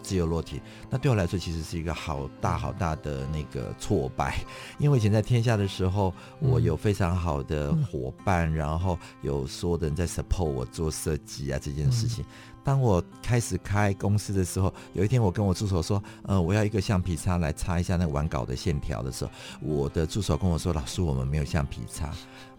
[0.03, 4.45] 自由落体，那对我来说其实是一个好大好大的那个挫败，
[4.79, 12.25] 因为以前在天下的时候，我有非常好的伙伴，嗯、然后有所有的人在 support 我做设计啊这件事情。
[12.25, 12.27] 嗯、
[12.65, 22.11] 当我开始开公司的时候，有一天我跟我助手说，呃，我要一个橡皮擦来擦一下那个完稿的线条的时候，我的助手跟我说，老师，我们没有橡皮擦。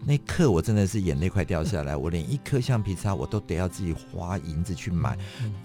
[0.04, 5.16] 那一刻我真的是眼泪快掉下来，我连一颗橡皮擦我都得要自己花银子去买，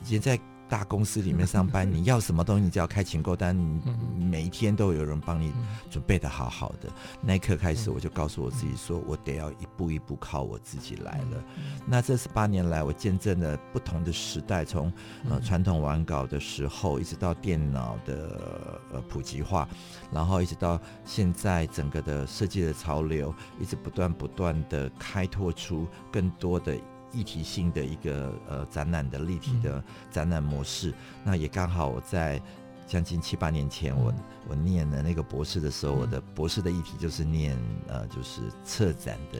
[0.03, 0.39] 以前在。
[0.69, 3.58] 大公司里面上班， 你要什么东西，你只要开请购单，
[4.15, 5.53] 你每一天都有人帮你
[5.89, 6.89] 准备的好好的。
[7.21, 11.43] 那一刻开始，我就告诉我自己说，我得要一步一步靠我自己来了。
[11.86, 14.91] 那这十八年来，我见证了不同的时代，从
[15.30, 19.67] 呃传统玩稿的时候，一直到电脑的呃普及化，
[20.12, 26.77] 然后一直到现在整个的设计的潮流，一直不断不断的开拓出更多的。
[27.17, 32.39] 议题性的一个呃展览的立体的展览模式，嗯、那也刚好我在
[32.86, 34.13] 将近七八年前我。
[34.50, 37.58] 我念了那个博士的时候，我的博士的议题就是念
[37.88, 39.40] 呃，就是策展的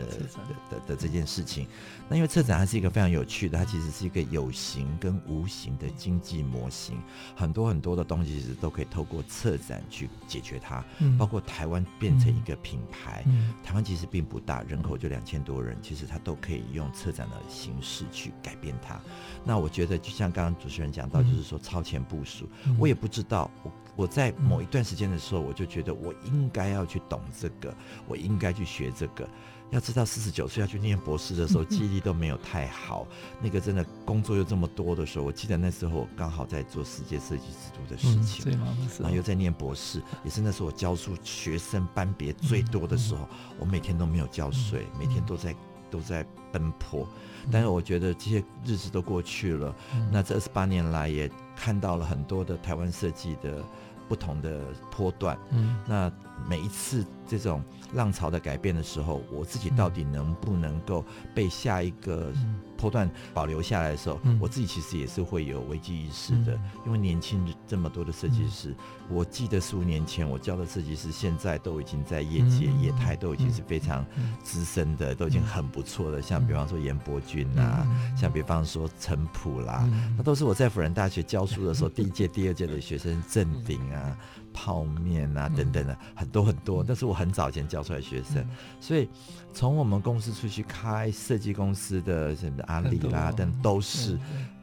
[0.70, 1.68] 的的这件事情。
[2.10, 6.98] 那因为策展它是一个非常有趣的，它其实是一个有形跟无形的经济模型，
[7.36, 10.84] 很多很多的东西其实都可以透过策展去解决它。
[11.18, 13.24] 包括台湾变成一个品牌，
[13.64, 19.00] 台湾其实并不大，人口就两千多人，其实它都可以用策展的形式去改变它。
[19.44, 23.72] 那我觉得就像刚刚主持人讲到，就是说超前部署，我也不知道我。
[23.98, 27.76] 我在某一段时间的时候，我就觉得我应该要去懂这个，
[28.08, 29.28] 我应该去学这个。
[29.70, 33.06] 要知道，四十九岁要去念博士的时候，记忆力都没有太好。
[33.42, 38.54] 那个真的工作又这么多的时候，我记得那时候我刚好在做世界设计之都的事情，对，
[39.00, 43.28] 然后又在念博士，也是那时候我教书学生班别最多的时候，
[43.60, 45.54] 我每天都没有觉睡，每天都在
[45.92, 47.06] 都在奔波。
[47.52, 49.76] 但是我觉得这些日子都过去了，
[50.10, 51.30] 那这二十八年来也
[51.60, 53.62] 看到了很多的台湾设计的。
[54.10, 56.10] 不同的波段，嗯，那
[56.48, 57.64] 每一次这种
[57.94, 61.04] 浪潮的改变的时候，我自己到底能不能够
[61.36, 62.32] 被下一个
[62.78, 74.06] 波段保留下来的时候，嗯、我自己其实也是会有危机意识的，嗯、因为年轻这么多的设计师，嗯、我记得十五年前我教的设计师，现在都已经在业界、嗯、业态都已经是非常
[74.44, 84.18] 资深的，嗯、都已经很不错的，像比方说严伯君啊，嗯、像比方说陈普啦，嗯、那都是我在辅仁大学教书的时候， 第一届、第二届的学生，郑鼎啊。
[84.58, 88.44] 泡面啊，等等的很多很多，但是我很早前教出来学生，
[88.82, 89.08] 所以
[89.54, 94.18] 从我们公司出去开设计公司的什么阿里啦等都是，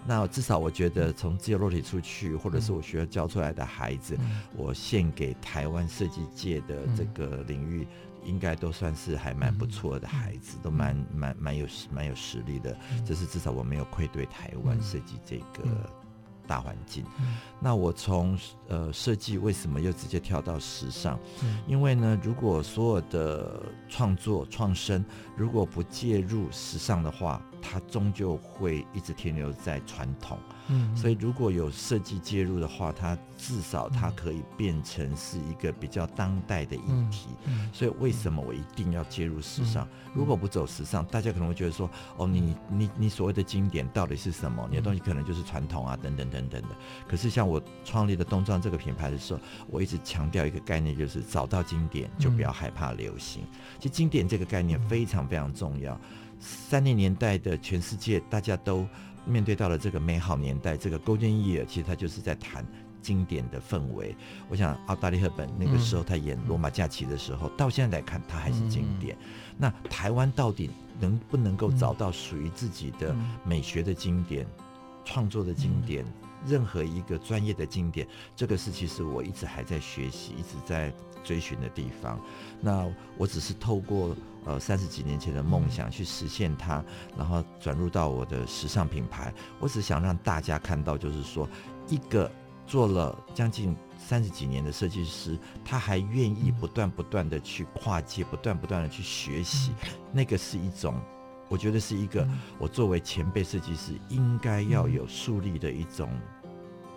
[0.04, 4.18] 那至少我觉得从自由落体出去，或者是我学校教出来的孩子，
[4.56, 7.86] 我献给台湾设计界的这个领域，
[8.24, 12.76] 应该都算是还蛮不错的孩子，都蛮蛮蛮有蛮有实力的，
[13.06, 15.68] 这是至少我没有愧对台湾设计这个。
[16.46, 17.04] 大环境，
[17.60, 21.18] 那我从呃设计为什么又直接跳到时尚？
[21.66, 25.04] 因为呢，如果所有的创作创生
[25.36, 30.38] 如果不介入时尚的话，它终究会一直停留在传统。
[30.68, 37.28] 嗯，所以如果有设计介入的话，它至少它可以变成是一个比较当代的议题。
[37.44, 39.86] 嗯，所以为什么我一定要介入时尚？
[40.14, 44.66] 如果不走时尚，大家可能会觉得说，哦，你你你所谓的经典到底是什么？
[44.70, 46.68] 你的东西可能就是传统啊，等等等等的。
[47.06, 53.44] 可是像我创立的东壮这个品牌的时候，我一直强调一个概念，就是找到经典就不要害怕流行。
[53.78, 56.00] 其实经典这个概念非常非常重要。
[56.44, 58.86] 三零年代的全世界，大家都
[59.24, 62.64] 面对到了这个美好年代，这个 Golden Year，其实它就是在谈
[63.00, 64.14] 经典的氛围。
[64.50, 69.16] 我想奥黛丽·赫本那个时候她演《罗马假期》的时候，嗯、到现在来看，他还是经典。
[69.16, 69.24] 嗯、
[69.56, 70.70] 那台湾到底
[71.00, 74.46] 能不能够找到属于自己的美学的经典、
[75.04, 76.04] 创、嗯、作的经典？
[76.04, 76.12] 嗯
[76.46, 80.92] 任何一个专业的经典，这个是其实我一直还在学习，一直在
[81.24, 82.20] 追寻的地方。
[82.60, 82.86] 那
[83.16, 84.14] 我只是透过
[84.44, 86.84] 呃三十几年前的梦想去实现它，
[87.16, 89.32] 然后转入到我的时尚品牌。
[89.58, 91.48] 我只想让大家看到，就是说
[91.88, 92.30] 一个
[92.66, 99.72] 做了将近三十几年的设计师，他还愿意不断不断的去跨界，不断不断的去学习，
[100.12, 100.94] 那个是一种。
[101.50, 102.26] 我觉得是一个
[102.58, 106.08] 我作为前辈设计师应该要有树立的一种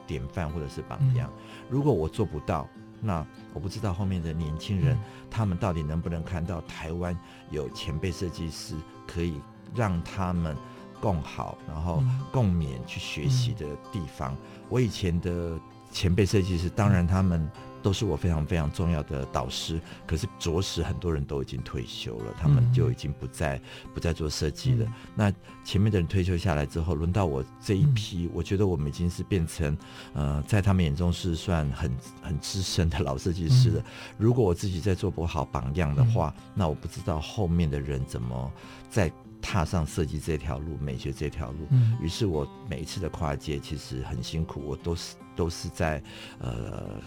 [0.08, 1.30] 典范或者是榜样。
[1.70, 2.68] 如果我做不到，
[3.02, 4.98] 那我不知道后面的年轻人
[5.30, 7.18] 他们到底能不能看到台湾
[7.52, 8.76] 有前辈设计师
[9.06, 9.40] 可以
[9.76, 10.56] 让他们
[11.00, 14.36] 共好，然后共勉去学习的地方。
[14.70, 15.60] 我以前的
[15.92, 17.50] 前辈设计师，当然他们。
[17.82, 23.62] 都是我非常非常重要的导师，可是着实很多人都已经退休了，他们就已经不再
[23.94, 24.86] 不再做设计了。
[24.86, 29.78] 嗯、那前面的人退休下来之后，轮到我这一批，嗯、我觉得我们已经是变成
[30.14, 33.80] 呃，在他们眼中是算很很资深的老设计师了。
[33.80, 33.86] 嗯、
[34.18, 38.52] 如果我自己再做不好榜样的话，嗯、那我不知道后面的人怎么
[38.90, 39.12] 再
[39.42, 41.60] 踏上设计这条路、美学这条路。
[41.70, 46.02] 嗯、于是我每一次的跨界其实很辛苦，我都是都是在
[46.40, 47.00] 呃。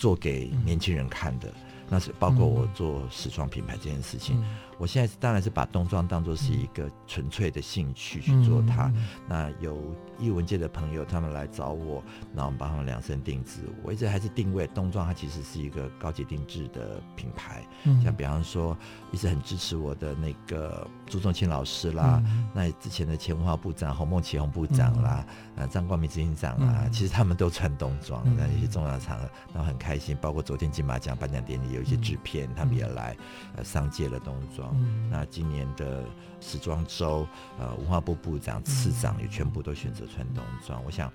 [0.00, 1.52] 做给年轻人看的，
[1.86, 4.42] 那是包括我做时装品牌这件事情。
[4.78, 8.90] 我现在当然是把冬装当做是一个纯粹的兴趣去做它。
[9.28, 12.02] 那有艺文界的朋友他们来找我，
[12.34, 13.60] 然后我们帮他们量身定制。
[13.82, 17.62] 我一直还是定位冬装，它其实是一个高级定制的品牌。
[18.02, 18.74] 像比方说，
[19.12, 22.22] 一直很支持我的那个朱仲庆老师啦，
[22.54, 30.16] 那之前的前文化部长洪孟启洪部长啦，呃张光明执行长啊，其实他们都穿冬装，那一些重要场合，然后很开心。
[30.20, 33.16] 包括昨天金马奖颁奖典礼有一些制片，他们也来
[33.56, 34.70] 呃上届了冬装。
[34.74, 36.04] 嗯、那今年的
[36.40, 37.26] 时装周，
[37.58, 40.80] 呃，文化部部长、次长也全部都选择穿冬装。
[40.84, 41.12] 我想，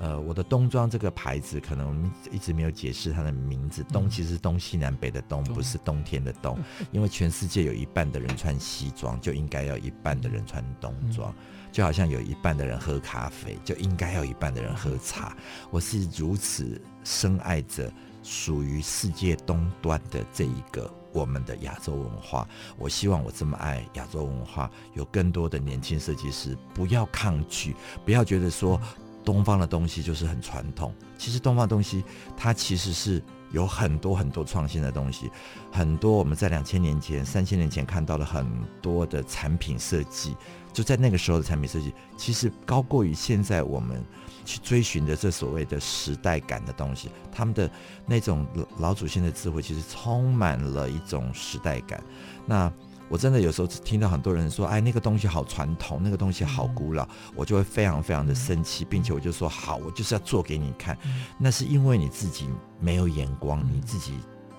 [0.00, 3.82] 呃，我的冬装这个牌子，可能一直没有解释它的名字。
[3.84, 6.58] 冬其实是东西南北的冬，不是冬天的冬。
[6.92, 11.34] 因为全世界有一半的人穿西装，就应该要一半的人穿冬装。
[11.70, 15.36] 就好像有一半的人喝咖啡，就应该要一半的人喝茶。
[15.70, 17.92] 我是如此深爱着
[18.22, 20.90] 属于世界东端的这一个。
[21.12, 22.46] 我们的亚洲文化，
[22.78, 27.74] 我希望我这么爱亚洲文化，有更多的年轻设计师不要抗拒，
[28.04, 28.78] 不要觉得说
[29.24, 30.92] 东方的东西就是很传统。
[31.16, 32.04] 其实东方的东西
[32.36, 35.30] 它其实是有很多很多创新的东西，
[35.72, 38.46] 很多我们在两千年前、三千年前看到了很
[38.80, 40.36] 多的产品设计，
[40.72, 44.04] 就在那个时候的产品设计，其实高过于现在我们。
[44.44, 47.70] 去追寻的这所谓的时代感的东西，他们的
[48.06, 48.46] 那种
[48.78, 52.02] 老祖先的智慧，其实充满了一种时代感。
[52.46, 52.72] 那
[53.08, 60.96] 我真的有时候听到很多人说：“哎，那个东西好传统，那个东西好古老。”我就会非常非常的生气，并且我就说：“好，我就是要做给你看。”
[61.38, 62.48] 那是因为你自己
[62.80, 64.18] 没有眼光，你自己，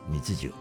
[0.10, 0.52] 你自己。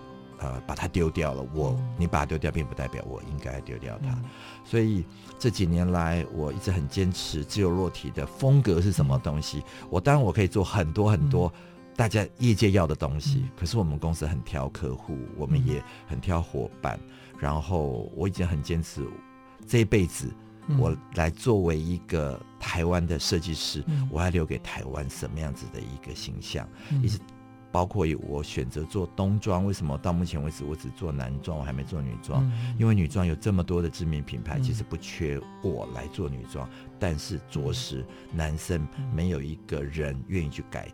[0.41, 1.45] 呃，把它丢掉了。
[1.53, 4.17] 我，你把它丢掉，并不代表我应该丢掉它。
[4.65, 5.05] 所以
[5.37, 9.65] 这几年来，我一直很坚持自由落体的风格是什么东西。
[9.91, 11.53] 我当然我可以做很多很多
[11.97, 16.97] 大家业界要的东西，可是我们公司很挑客户，我们也很挑伙伴。
[17.39, 19.07] 然后我已经很坚持，
[19.67, 20.29] 这一辈子
[20.79, 26.69] 我来作为一个台湾的设计师，我要留给台湾什么样子的一个形象，
[27.03, 27.19] 一直。
[27.71, 32.43] 包括我选择做冬装，为什么到目前为止我只做男装，我还没做女装？
[32.43, 40.91] 嗯、因为女装有这么多的知名品牌，其实不缺我来做女装，嗯、但是着实男生没有一个人愿意去改，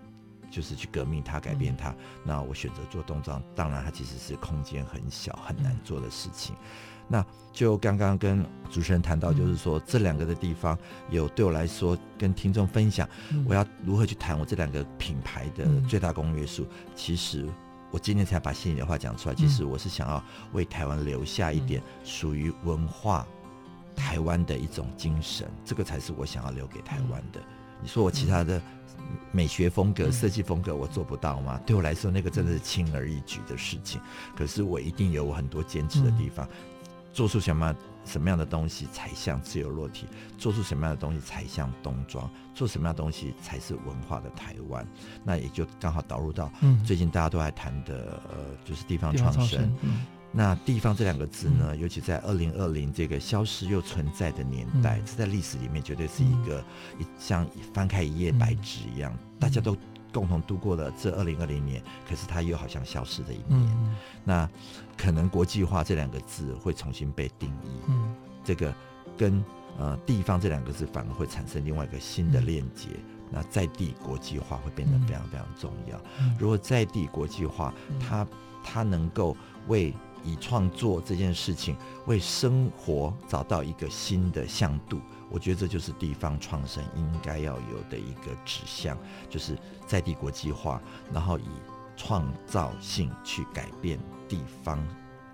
[0.54, 1.90] 就是去革命它、改变它。
[1.90, 6.54] 嗯、那我选择做冬装，当然它其实是空间很小、很难做的事情。
[7.06, 10.78] 那就刚刚跟主持人谈到，就是说这两个的地方
[11.10, 13.06] 有对我来说跟听众分享，
[13.46, 16.66] 我要如何去谈我这两个品牌的最大公约数。
[16.94, 17.46] 其实
[17.90, 23.26] 我今天才把心里的话讲出来，其实我是想要为台湾留下一点属于文化
[23.94, 27.40] 台湾的一种精神，这个才是我想要留给台湾的。
[27.82, 28.60] 你说我其他的
[29.32, 31.60] 美学风格、设计风格我做不到吗？
[31.66, 34.00] 对我来说，那个真的是轻而易举的事情。
[34.36, 36.48] 可是我一定有我很多坚持的地方。
[37.12, 37.72] 做出什么
[38.04, 40.04] 什么样的东西才像自由落体？
[40.36, 42.28] 做出什么样的东西才像冬装？
[42.52, 44.84] 做什么样的东西才是文化的台湾？
[45.22, 46.50] 那也就刚好导入到
[46.84, 49.72] 最近大家都在谈的呃，就是地方创生。
[50.34, 56.60] 那地方这两个字呢，尤其在二零二零这个消失又存在的年代，这在历史里面绝对是一个
[56.98, 59.76] 一像翻开一页白纸一样，大家都。
[60.12, 63.68] 共同度过了这二零二零年，可是它又好像消失的一年。
[63.76, 64.48] 嗯、那
[64.96, 67.68] 可能国际化这两个字会重新被定义。
[67.88, 68.14] 嗯，
[68.44, 68.72] 这个
[69.18, 69.44] 跟
[69.76, 72.90] 呃地方这两个字反而会产生另外一个新的链接。
[72.92, 76.00] 嗯、那在地国际化会变得非常非常重要。
[76.20, 78.24] 嗯、如果在地国际化，它
[78.62, 79.92] 它能够为
[80.24, 85.00] 以创作这件事情为生活找到一个新的向度，
[85.30, 88.98] 我觉得这就是地方创生应该要有的一个指向，
[89.28, 89.56] 就是
[89.86, 90.80] 在地国际化，
[91.12, 91.48] 然后以
[91.96, 93.98] 创造性去改变
[94.28, 94.82] 地方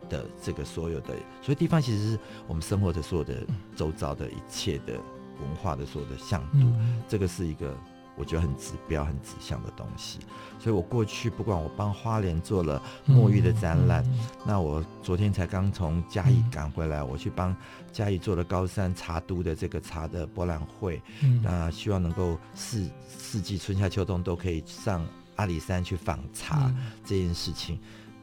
[0.09, 4.95] 的这个所有的，所以地方其实是我们生活的所有的周遭的一切的
[5.41, 6.73] 文化的所有的向度，
[7.09, 7.75] 这个是一个。
[8.21, 10.19] 我觉得很指标、很指向的东西，
[10.59, 14.05] 所以我过去不管我帮花莲做了墨玉的展览，
[14.45, 17.57] 那我昨天才刚从嘉义赶回来，嗯、我去帮
[17.91, 25.03] 嘉义做了高山茶都的这个茶的博览会，嗯、那希望能够四四季春夏秋冬都可以上
[25.37, 27.79] 阿里山去访茶、嗯、这件事情，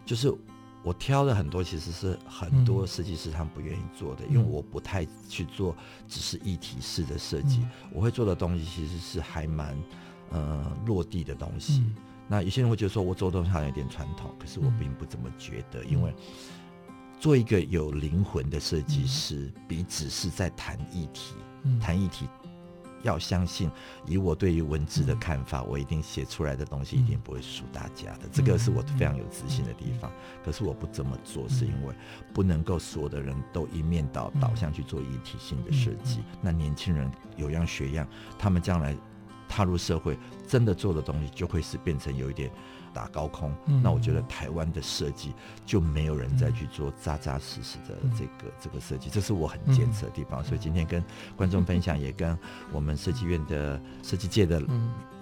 [0.05, 0.31] 就是。
[0.87, 5.75] 我挑了很多，其实是很多设计师他们不愿意做的，嗯、因为我不太去做
[6.07, 7.57] 只是一体式的设计。
[7.59, 9.77] 嗯、我会做的东西其实是还蛮
[10.29, 11.79] 呃落地的东西。
[11.85, 16.13] 嗯、那有些人会觉得说我做的东西好像有点传统，可是我并不这么觉得，嗯、因为
[17.19, 21.33] 做一个有灵魂的设计师，嗯、比只是在谈议题，
[21.63, 22.29] 嗯、谈议题。
[23.03, 23.69] 要相信，
[24.05, 28.27] 以我对于文字的看法，我一定写出来的东西一定不会输大家的。
[28.31, 30.11] 这个是我非常有自信的地方。
[30.43, 31.93] 可是我不这么做，是因为
[32.33, 36.19] 不能够所有的人都一面倒导向去做一体性的设计。
[36.41, 38.95] 那年轻人有样学样，他们将来
[39.47, 40.17] 踏入社会，
[40.47, 42.51] 真的做的东西就会是变成有一点。
[42.97, 45.31] 打高空，那我觉得台湾的设计
[45.67, 50.43] 就没有人再去做扎扎实实的这个这个设计，这是我很坚持的地方。
[50.43, 51.03] 所以今天跟
[51.35, 52.35] 观众分享，也跟
[52.73, 54.59] 我们设计院的设计界的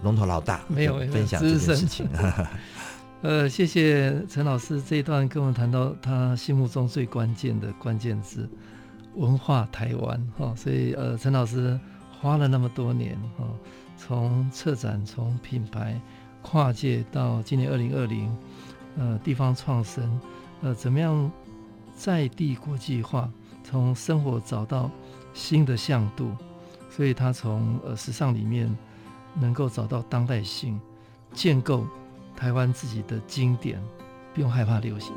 [0.04, 2.08] 龙头老大没有分享这件事情。
[3.22, 8.48] 呃，谢谢陈老师这一段跟我们谈到他心目中最关键的关键字
[9.16, 11.78] “文化台湾”哈，所以呃，陈老师
[12.22, 13.46] 花了那么多年哈，
[13.98, 16.00] 从策展，从品牌。
[16.46, 18.32] 跨界到今年二零二零，
[18.98, 20.22] 呃，地方创生，
[20.62, 21.32] 呃，怎么样
[21.98, 23.28] 在地国际化，
[23.64, 24.91] 从生活找到
[25.34, 26.32] 新的向度，
[26.91, 28.74] 所以他从呃时尚里面
[29.34, 30.80] 能够找到当代性，
[31.34, 31.84] 建构
[32.38, 33.82] 台湾自己的经典，
[34.36, 35.14] 不用害怕流行。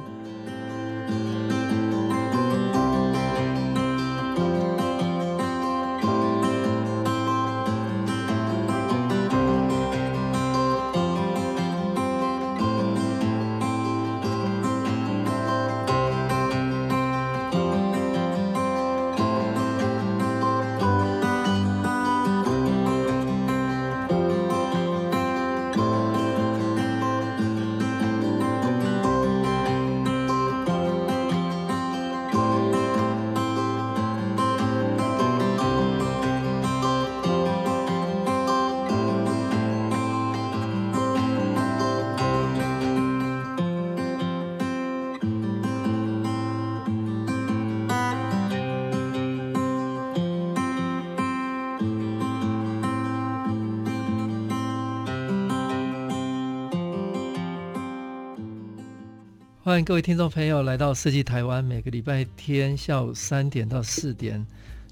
[59.85, 64.45] 各位听众朋友来到设计台湾，每个礼拜天下午三点到四点，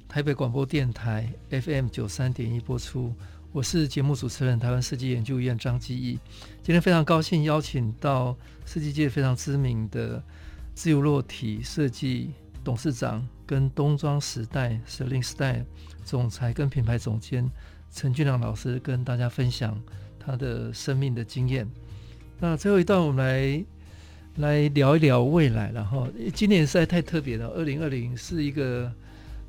[0.08, 3.12] 台北广播电台 FM 九三点一播出。
[3.52, 6.18] 我是节目主持人，台湾设计研究院张基义。
[6.62, 10.22] 今天非常高兴邀请到设计界非常知名的
[10.74, 12.30] 自由落体设计
[12.62, 15.64] 董事长，跟冬装时代 Celine Style
[16.04, 17.50] 总裁跟品牌总监
[17.90, 19.78] 陈俊良老师，跟大家分享
[20.18, 21.68] 他的生命的经验。
[22.38, 23.64] 那最后一段，我们来。
[24.36, 27.48] 来聊一聊未来，然后今年实在太特别了。
[27.48, 28.92] 二零二零是一个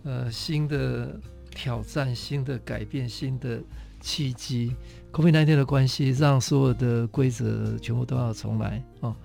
[0.03, 1.19] 呃新的
[1.51, 3.59] 挑战、新的改变、新的
[3.99, 4.73] 契机。
[5.11, 9.15] COVID-19 的关系，让所有的规则全部都要重来哦。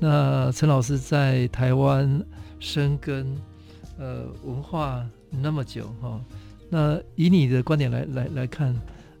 [0.00, 2.22] 那陈老师在台湾
[2.58, 3.34] 生根
[3.98, 6.20] 呃文化那么久哈、哦，
[6.68, 8.74] 那以你的观点来来来看，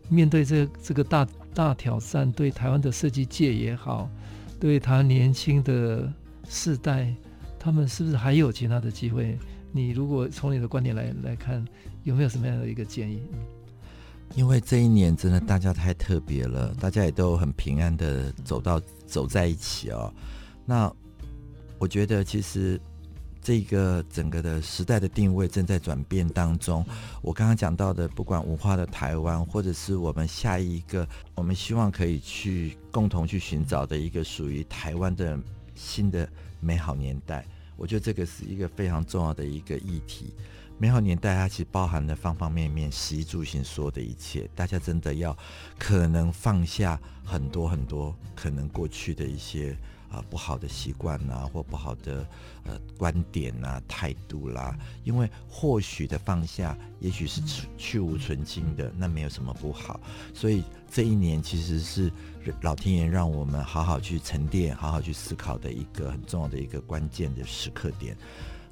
[0.08, 4.10] 面对这这个大大挑战，对台湾的设计界也好。
[4.58, 6.12] 对他年轻的
[6.48, 7.14] 世代，
[7.58, 9.38] 他们是不是还有其他的机会？
[9.72, 11.62] 你如果从你的观点来来看，
[12.02, 13.20] 有没有什么样的一个建议？
[14.34, 20.12] 因为这一年真的大家太特别了，大家也都很平安的走到走在一起哦。
[20.64, 20.92] 那
[21.78, 22.80] 我觉得其实
[23.46, 26.84] 这个整个的时代的定位正在转变当中。
[27.22, 35.38] 我刚刚讲到的，不管文化的台湾，或者是我们下一个，我们希望可以去共同去寻找的一个属于台湾的
[35.76, 36.28] 新的
[36.58, 37.46] 美好年代。
[37.76, 40.34] 我觉得这个是一个非常重要的一个议题。
[40.76, 44.50] 美好年代它其实包含了方方面面、食衣住行所有的一切。
[44.56, 45.38] 大家真的要
[45.78, 49.78] 可能放下很多很多可能过去的一些。
[50.16, 52.26] 啊，不好的习惯呐，或不好的
[52.64, 60.00] 呃观点呐、态度啦，因为或许的放下，也许是去去无存菁的，那没有什么不好。
[60.32, 62.10] 所以这一年其实是
[62.62, 68.16] 老天爷让我们好好去沉淀、好好去思考的一个很重要的一个关键的时刻点。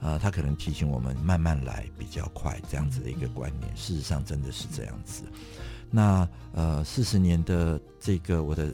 [0.00, 3.76] 呃，他可能提醒我们慢慢来比较快，这样子的一个观念。
[3.76, 5.24] 事实上真的是这样子。
[5.90, 8.72] 那呃，四十年的这个我的。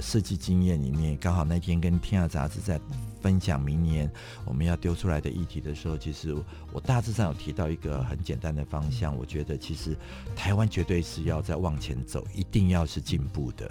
[0.00, 2.80] 设计经验里面，刚好那天跟《天下杂志》在
[3.20, 4.10] 分享明年
[4.44, 6.36] 我们要丢出来的议题的时候，其实
[6.72, 9.16] 我大致上有提到一个很简单的方向。
[9.16, 9.96] 我觉得其实
[10.36, 13.70] 台湾绝对是要再往前走，一定要是进步的。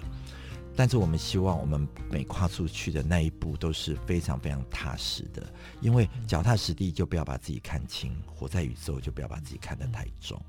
[0.76, 5.42] 但是我们希望我们每跨出去的那一步都是非常非常踏实的，
[5.82, 10.40] 因为脚踏实地就不要把自己看轻，活在宇宙就不要把自己看得太重。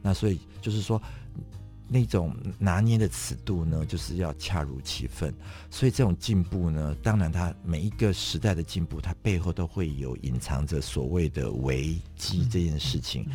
[0.00, 1.00] 那所以就是说。
[1.86, 5.32] 那种拿捏的尺度呢，就是要恰如其分。
[5.70, 13.28] 所以这种进步呢，当然它每一个时代的进步，它背后都会有隐藏着所谓的危机这件事情。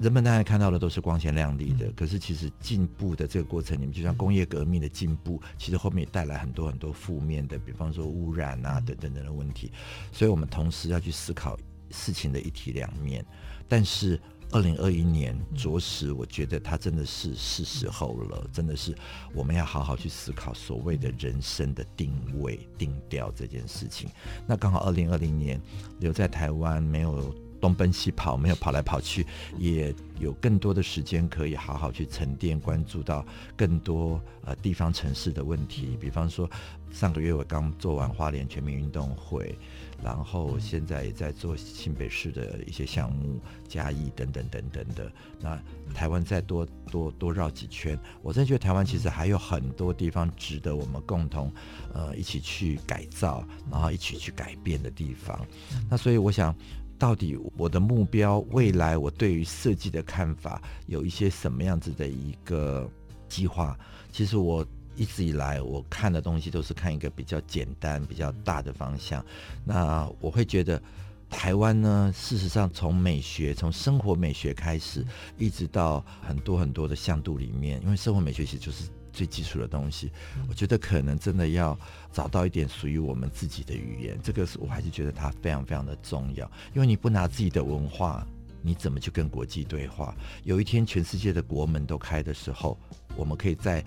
[0.00, 9.70] 人们当然看到的都是光鲜亮丽的，可是其实进步的这个过程里面，就像工业革命的进步，其实后面也带来很多很多负面的，比方说污染啊等等等的问题。
[10.10, 11.58] 所以我们同时要去思考
[11.90, 13.24] 事情的一体两面，
[13.68, 14.18] 但是。
[14.50, 18.96] 二零二一年，着实我觉得它真的是是时候了，真的是
[19.34, 24.08] 我们要好好去思考所谓的人生的定位、定调这件事情。
[24.46, 25.60] 那刚好二零二零年
[26.00, 29.26] 留在台湾，没有东奔西跑，没有跑来跑去，
[29.58, 35.94] 也有更多的时间可以好好去沉淀，关注到更多呃地方城市的问题。
[36.00, 36.48] 比方说，
[36.90, 39.58] 上个月我刚做完花莲全民运动会。
[40.02, 45.10] 然后现在也在做新北市的一些项目，嘉义等等等等的。
[45.40, 45.60] 那
[45.92, 51.52] 台湾再多多多绕几圈，我真的觉得台湾其实还有很多地方值得我们共同
[51.92, 55.44] 呃一起去改造，然后一起去改变的地方。
[55.90, 56.54] 那所以我想，
[56.98, 62.88] 到底我的目标，未来我对于设计的看法，有一些什么样子的一个
[63.28, 63.78] 计划？
[64.12, 64.66] 其实我。
[64.98, 69.24] 一直以来，我看的东西都是看一个比较简单、比较大的方向。
[69.64, 70.82] 那我会觉得，
[71.30, 80.10] 台湾呢，事实上从美学、从生活美学开始，一直到很多很多的向度里面，因为生活美学其实就是最基础的东西。
[80.48, 81.78] 我觉得可能真的要
[82.12, 86.50] 找到一点属于我们自己的语言，这个是我还是觉得它非常非常的重要。
[86.74, 88.26] 因为你不拿自己的文化，
[88.62, 90.12] 你怎么去跟国际对话？
[90.42, 92.76] 有一天全世界的国门都开的时候，
[93.16, 93.84] 我们可以在。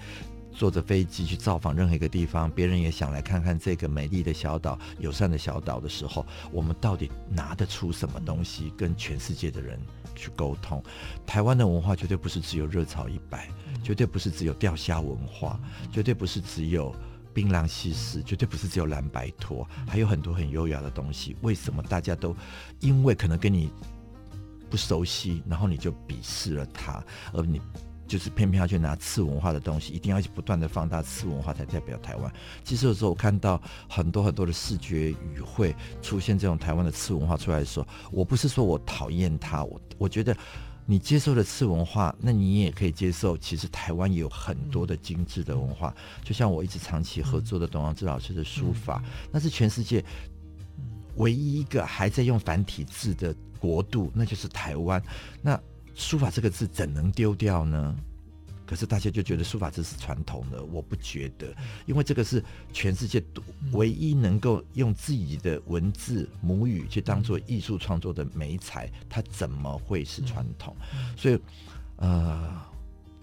[0.53, 9.79] 坐着飞机去造访任何一个地方，别人也想来看看这个美丽的小岛、友善的小岛的时候，我们到底拿得出什么东西跟全世界的人
[10.15, 10.83] 去沟通？
[11.25, 13.49] 台湾的文化绝对不是只有热炒一百，
[13.83, 15.59] 绝对不是只有钓虾文化，
[15.91, 16.93] 绝对不是只有
[17.33, 21.35] 槟榔西施，绝对不是只有蓝白拖，还有很多很优雅的东西。
[21.41, 22.35] 为什么大家都
[22.81, 23.71] 因为可能跟你
[24.69, 27.61] 不熟悉，然后你就鄙视了他，而你？
[28.11, 32.29] 就是偏偏要去拿次文化的东西，一定要去不断的放大次文化才代表台湾。
[32.61, 40.35] 其实有时候我看到很多很多的视觉语汇出现这种台湾的次文化出来的时候，我不是说我讨厌它，我我觉得
[40.85, 45.95] 你接受了次文化，那你也可以接受，其实台湾也有很多的精致的文化。
[46.21, 49.01] 就像我一直长期合作的董王志老师的书法，
[49.31, 50.03] 那是全世界
[51.15, 55.01] 唯一一个还在用繁体字的国度，那就是台湾。
[55.41, 55.57] 那
[55.95, 57.95] 书法这个字怎能丢掉呢？
[58.65, 61.53] 可是大家就觉得书法字是传统的，我不觉得，
[61.85, 63.21] 因为这个是全世界
[63.73, 70.73] 唯一能够用自己的文字母语去当做艺术创作的美彩，它怎么会是传统？
[71.17, 71.37] 所以，
[71.97, 72.49] 呃，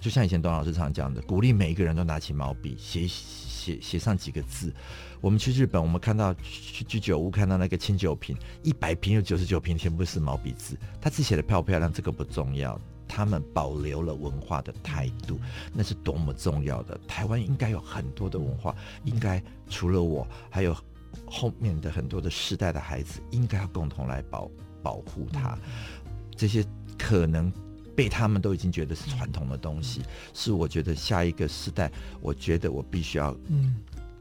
[0.01, 4.73] 就像以前董老师常讲的，鼓励每一个人都拿起毛笔写写写上几个字。
[5.21, 10.79] 我们去日本，我们看到去居酒屋看到那个清酒瓶，一百瓶有九十九瓶全部是毛笔字。
[11.01, 15.41] 他字写的漂不漂亮，这个不重要，他们保留了文化的态度，
[15.75, 16.99] 那是多么重要的。
[17.09, 18.73] 台湾应该有很多的文化，
[19.05, 20.77] 应该除了我，还有
[21.27, 24.49] 后面的很多的世代的孩子，应该要共同来保
[24.81, 25.59] 保护它。
[26.37, 26.65] 这些
[26.97, 27.53] 可能
[27.99, 31.91] 被他们都已经觉得是传统的东西，是我觉得下一个时代，
[32.21, 33.75] 我觉得我必须要嗯。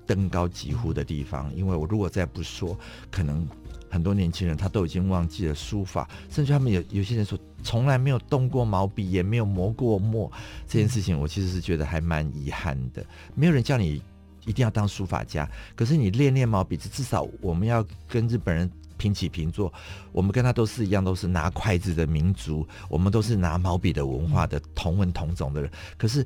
[0.08, 2.80] 登高疾呼的地方，因为我如果再不说，
[3.12, 3.46] 可能
[3.90, 10.32] 很多年轻人他都已经忘记了书法，甚至他们有有些人说从来没有动过毛笔，也没有磨过墨，
[10.66, 13.06] 这件事情我其实是觉得还蛮遗憾的。
[13.36, 14.02] 没有人叫你
[14.46, 19.72] 一定要当书法家，可是你练练毛笔，至少我们要跟日本人平起平坐，
[20.12, 25.72] 我们跟他都是一样，都是拿筷子的民族，我们都是拿毛笔的文化的同文同种的人。
[25.98, 26.26] 可是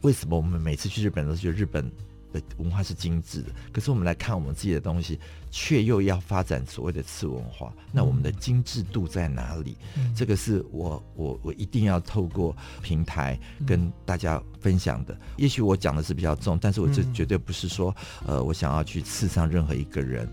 [0.00, 1.90] 为什么我们每次去日本都觉得日本
[2.32, 5.20] 的文化是精致的，可是我们来看我们自己的东西，
[5.50, 9.76] 却又要发展所谓的次文化，那我们的精致度在哪里？
[9.96, 15.12] 嗯、这个是我我我一定要透过平台跟大家分享的。
[15.12, 17.94] 嗯、也许我讲的是比较重，但是我这绝对不是说，
[18.24, 20.26] 呃，我想要去刺伤任何一个人。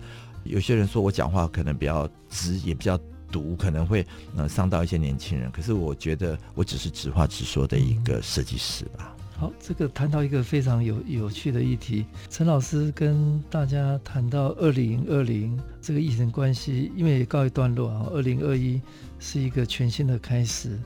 [0.50, 3.00] 有些人说我讲话可能比较直，也比较
[3.32, 5.50] 毒，可能会呃伤到一些年轻人。
[5.52, 9.16] 可是我觉得我只是直话直说的一个设计师吧。
[9.38, 18.08] 好，这个谈到一个非常有有趣的议题，陈老师跟大家谈到二零二零这个疫情关系，因为告一段落啊。
[18.12, 18.82] 二零二一
[19.20, 20.78] 是一个全新的开始，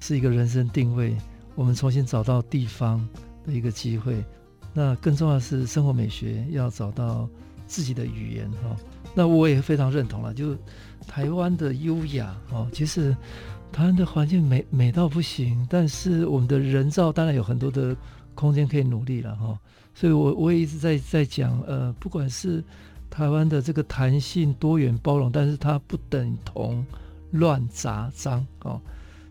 [0.00, 1.14] 是一个人生定位，
[1.54, 3.06] 我们重新找到地方
[3.46, 4.24] 的一个机会。
[4.72, 7.28] 那更重要的是，生活美学要找到
[7.68, 8.76] 自己的语言哈。
[9.14, 10.56] 那我也非常认同了，就
[11.06, 13.16] 台湾的优雅哦，其实。
[13.72, 17.96] 台湾的环境美美到不行，但是我们的人造当然有很多的
[18.34, 19.56] 空间可以努力了哈。
[19.94, 22.64] 所以我我也一直在在讲，呃，不管是
[23.08, 26.84] 台湾的这个弹性、多元、包容，但是它不等同
[27.30, 28.80] 乱杂脏哦。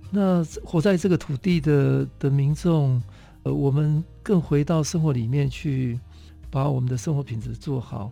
[0.09, 3.03] 那活在这个土地的的民众，
[3.43, 5.99] 呃，我们更回到生活里面去，
[6.49, 8.09] 把我们的生活品质做好。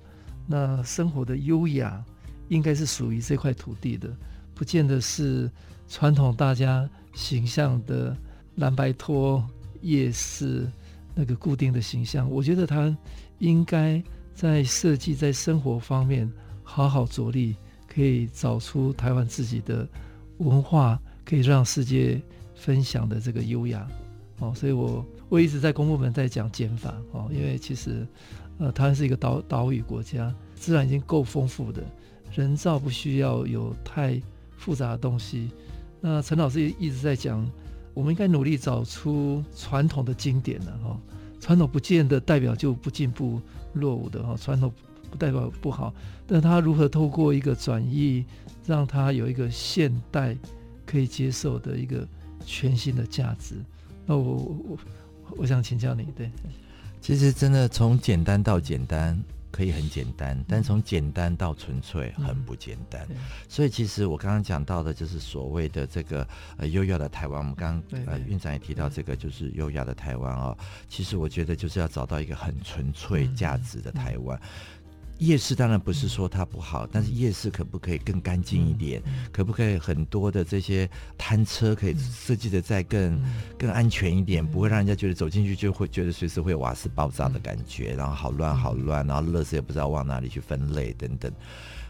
[0.48, 2.04] 那生活的优雅，
[2.48, 4.10] 应该是属于这块土地的，
[4.56, 5.52] 不见得是。
[5.90, 8.14] 传统大家形象的
[8.56, 9.42] 蓝白拖
[9.80, 10.68] 夜市
[11.16, 12.94] 那个固定的形象，我觉得他
[13.40, 14.04] 应该
[14.36, 16.30] 在设计在生活方面
[16.62, 17.56] 好好着力，
[17.88, 19.88] 可以找出台湾自己的
[20.40, 22.22] 文化，可以让世界
[22.54, 23.88] 分享的这个优雅
[24.40, 24.54] 哦。
[24.54, 28.06] 所以我我一直在公部门在讲减法哦，因为其实
[28.60, 31.84] 呃，台湾是一个岛岛屿国家，自然已经够丰富的，
[32.34, 34.22] 人造不需要有太
[34.58, 35.52] 复杂的东西。
[36.02, 37.48] 那陈老师一直在讲，
[37.94, 41.00] 我们应该努力找出传统的经典了哈。
[41.40, 43.40] 传统不见得代表就不进步、
[43.74, 44.72] 落伍的哈，传统
[45.12, 45.94] 不代表不好，
[46.26, 48.26] 但他如何透过一个转移，
[48.66, 50.36] 让它有一个现代
[50.86, 52.08] 可以接受的一个
[52.44, 53.56] 全新的价值？
[54.06, 54.36] 那我
[54.68, 54.78] 我
[55.38, 56.32] 我想请教你，对，
[57.08, 59.18] 其实真的从简单到简单。
[59.50, 63.08] 可以很简单，但从简单到纯粹很不简单。
[63.10, 63.16] 嗯、
[63.50, 66.28] 所以其实我刚刚讲到的就是所谓的这个
[66.58, 67.40] 呃优雅的台湾。
[67.40, 70.56] 我们刚刚呃院长也提到这个就是优雅的台湾哦。
[70.88, 74.40] 其实我觉得就是要找到一个很纯粹价值的台湾。
[75.20, 79.02] 夜市当然不是说它不好，但是夜市可不可以更干净一点？
[79.32, 83.20] 可不可以很多的这些摊车可以设计的再更
[83.58, 91.32] 更安全一点，不会让人家觉得走进去就会觉得随时会瓦斯爆炸的感觉，然后好乱好乱，然后垃圾也不知道往哪里去分类等等。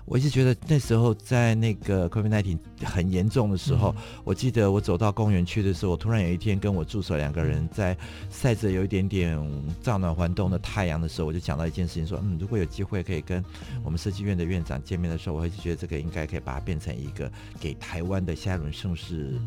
[0.07, 7.95] 我一直觉得那时候在那个 COVID-19 很严重的时候，嗯、我记得我走到公园去的时候，我突然有一天跟我助手两个人在
[8.31, 9.37] 晒着有一点点
[9.83, 13.43] 乍暖还冬的太阳的时候，我就讲到一件事情，说，嗯，如果有机会可以跟
[13.83, 17.29] 我们设计院的院长见面的时候，我会觉得这个应该可以把它变成一个
[17.59, 19.37] 给台湾的下一轮盛世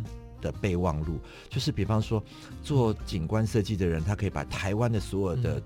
[0.42, 2.22] 的备忘录，就是比方说
[2.62, 5.62] 做景观设计的人，他可以把台湾的所有的。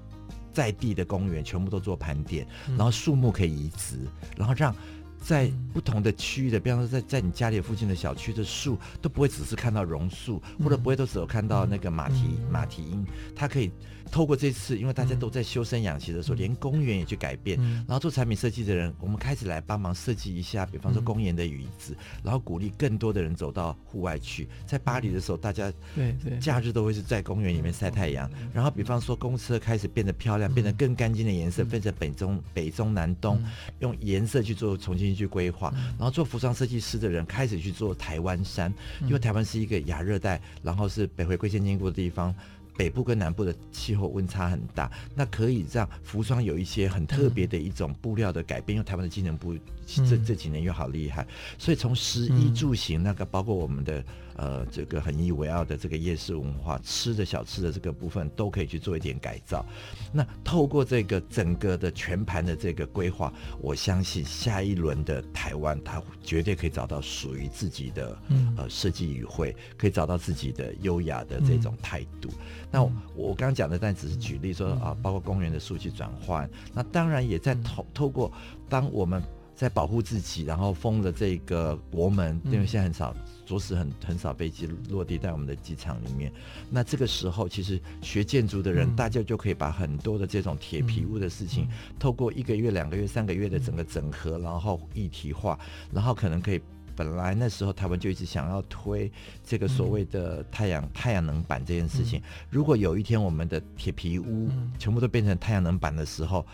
[0.54, 3.98] 在地的公园全部都做盘点，然后树木可以移植，
[4.38, 4.74] 然后让
[5.20, 13.70] 在不同的区域的，比方说在在你家里附近的小区的树，都不会只是看到榕树，或者不会都只有看到那个马蹄马蹄鹰，它可以。
[14.14, 24.48] 透过这次，因为大家都在修身养息的时候，嗯、连公园也去改变，嗯、然后做产品设计的人，我们开始来帮忙设计一下，比方说公园的椅子，嗯、然后鼓励更多的人走到户外去。
[24.68, 26.38] 在巴黎的时候，大家对对。
[26.38, 28.30] 假日都会是在公园里面晒太阳。
[28.52, 33.42] 然后比方说公车开始变得漂亮，变得更干净的颜色，变成北中北中南东，
[33.80, 35.74] 用颜色去做重新去规划。
[35.98, 38.72] 然后做服装设计师的人开始去做台湾山，
[39.06, 42.32] 因为台湾是一个亚热带，然后是北回归线经过的地方。
[42.76, 49.54] 北部跟南部的气候温差很大，那可以让服装有一些很特别的一种布料的改变，因为台湾的机能布
[49.86, 51.26] 这这几年又好厉害，
[51.58, 54.04] 所以从食衣住行那个包括我们的。
[54.36, 59.64] 呃，这个很引以为傲的这个夜市文化，吃的小吃的这个部分都可以去做一点改造。
[60.12, 68.18] 那透过这个整个的全盘的这个规划，我相信下一轮的台湾，它绝对可以找到属于自己的
[68.56, 72.28] 呃设计语汇，可以找到自己的优雅的这种态度。
[72.70, 78.32] 那我，我刚刚讲的，但只是举例说啊，包括公园的数据转换，那当然也在透透过
[78.68, 79.22] 当我们。
[79.54, 83.14] 在保护自己，然后封了这个国门，因为现在很少，
[83.46, 86.32] 着实很很少飞机落地在我们的机场里面。
[86.70, 95.58] 那这个时候，其实学建筑的人，大家就可以把很多的这种铁皮屋的事情，透过一个月、两个月、三个月的整个整合，然后一体化，
[95.92, 96.60] 然后可能可以。
[96.96, 99.10] 本来那时候台湾就一直想要推
[99.42, 102.22] 这个所谓的太阳、嗯、太阳能板这件事情。
[102.48, 104.48] 如果有一天我们的铁皮屋
[104.78, 106.46] 全部都变成太阳能板的时候，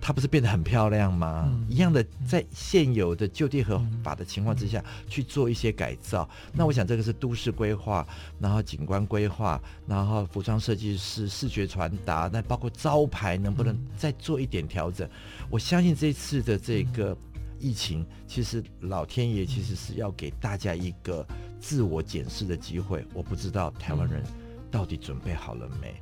[0.00, 1.48] 它不是变得很漂亮吗？
[1.52, 6.28] 嗯、一样的，在现有的就地合法的情况之下去做一些改造。
[6.52, 8.06] 那我想这个是都市规划，
[8.40, 15.08] 然后景观规划，然后服装设计师、视觉传达，那包括招牌能不能再做一点调整？
[15.50, 17.16] 我相信这次的这个。
[17.60, 21.26] 疫情其实老天爷其实是要给大家一个
[21.58, 23.04] 自我检视的机会。
[23.12, 24.22] 我不知道台湾人
[24.70, 25.94] 到底准备好了没？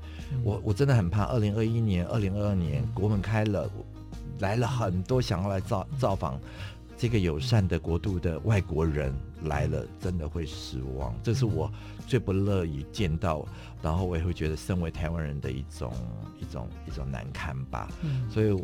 [0.43, 3.71] 我我真的很怕，二零二一年、二零二二年国门开了，
[4.41, 6.41] 来了很多想要来造造访
[6.97, 9.13] 这个友善的国度的外国人
[9.45, 11.15] 来了，真的会失望。
[11.23, 11.71] 这是我
[12.07, 13.47] 最不乐意见到，
[13.83, 15.93] 然后我也会觉得身为台湾人的一种
[16.41, 17.89] 一种一种难堪吧。
[18.31, 18.57] 所以。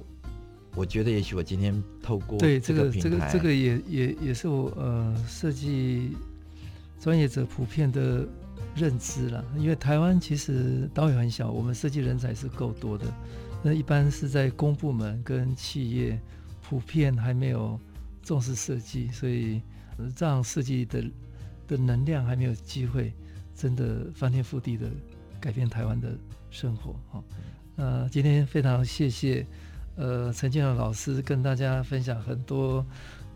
[0.75, 6.17] 我觉得也许我今天透过对这个这个这个也也也是我呃设计
[6.99, 8.27] 专业者普遍的
[8.75, 13.07] 认知了，因为台湾其实岛屿很小，我们设计人才是够多的，
[13.63, 16.19] 那一般是在公部门跟企业
[16.63, 17.79] 普遍还没有
[18.23, 19.61] 重视设计，所以
[20.17, 21.05] 这样设计的
[21.69, 23.13] 的能量还没有机会
[23.55, 24.89] 真的翻天覆地的
[25.41, 26.09] 改变台湾的
[26.51, 26.95] 生活。
[27.11, 27.25] 好，
[27.77, 29.47] 那今天非常谢谢。
[29.95, 32.83] 呃，陈建龙老师跟大家分享很多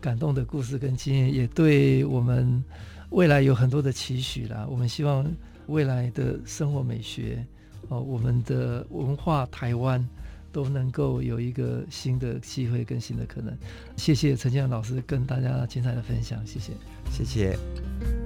[0.01, 2.63] 感动的故事跟经验，也对我们
[3.09, 4.67] 未来有很多的期许啦。
[4.69, 5.25] 我们希望
[5.67, 7.45] 未来的生活美学，
[7.89, 10.05] 哦，我们的文化台湾
[10.51, 13.55] 都能够有一个新的机会跟新的可能。
[13.95, 16.73] 谢谢陈建老师跟大家精彩的分享，谢谢，
[17.11, 18.16] 谢谢。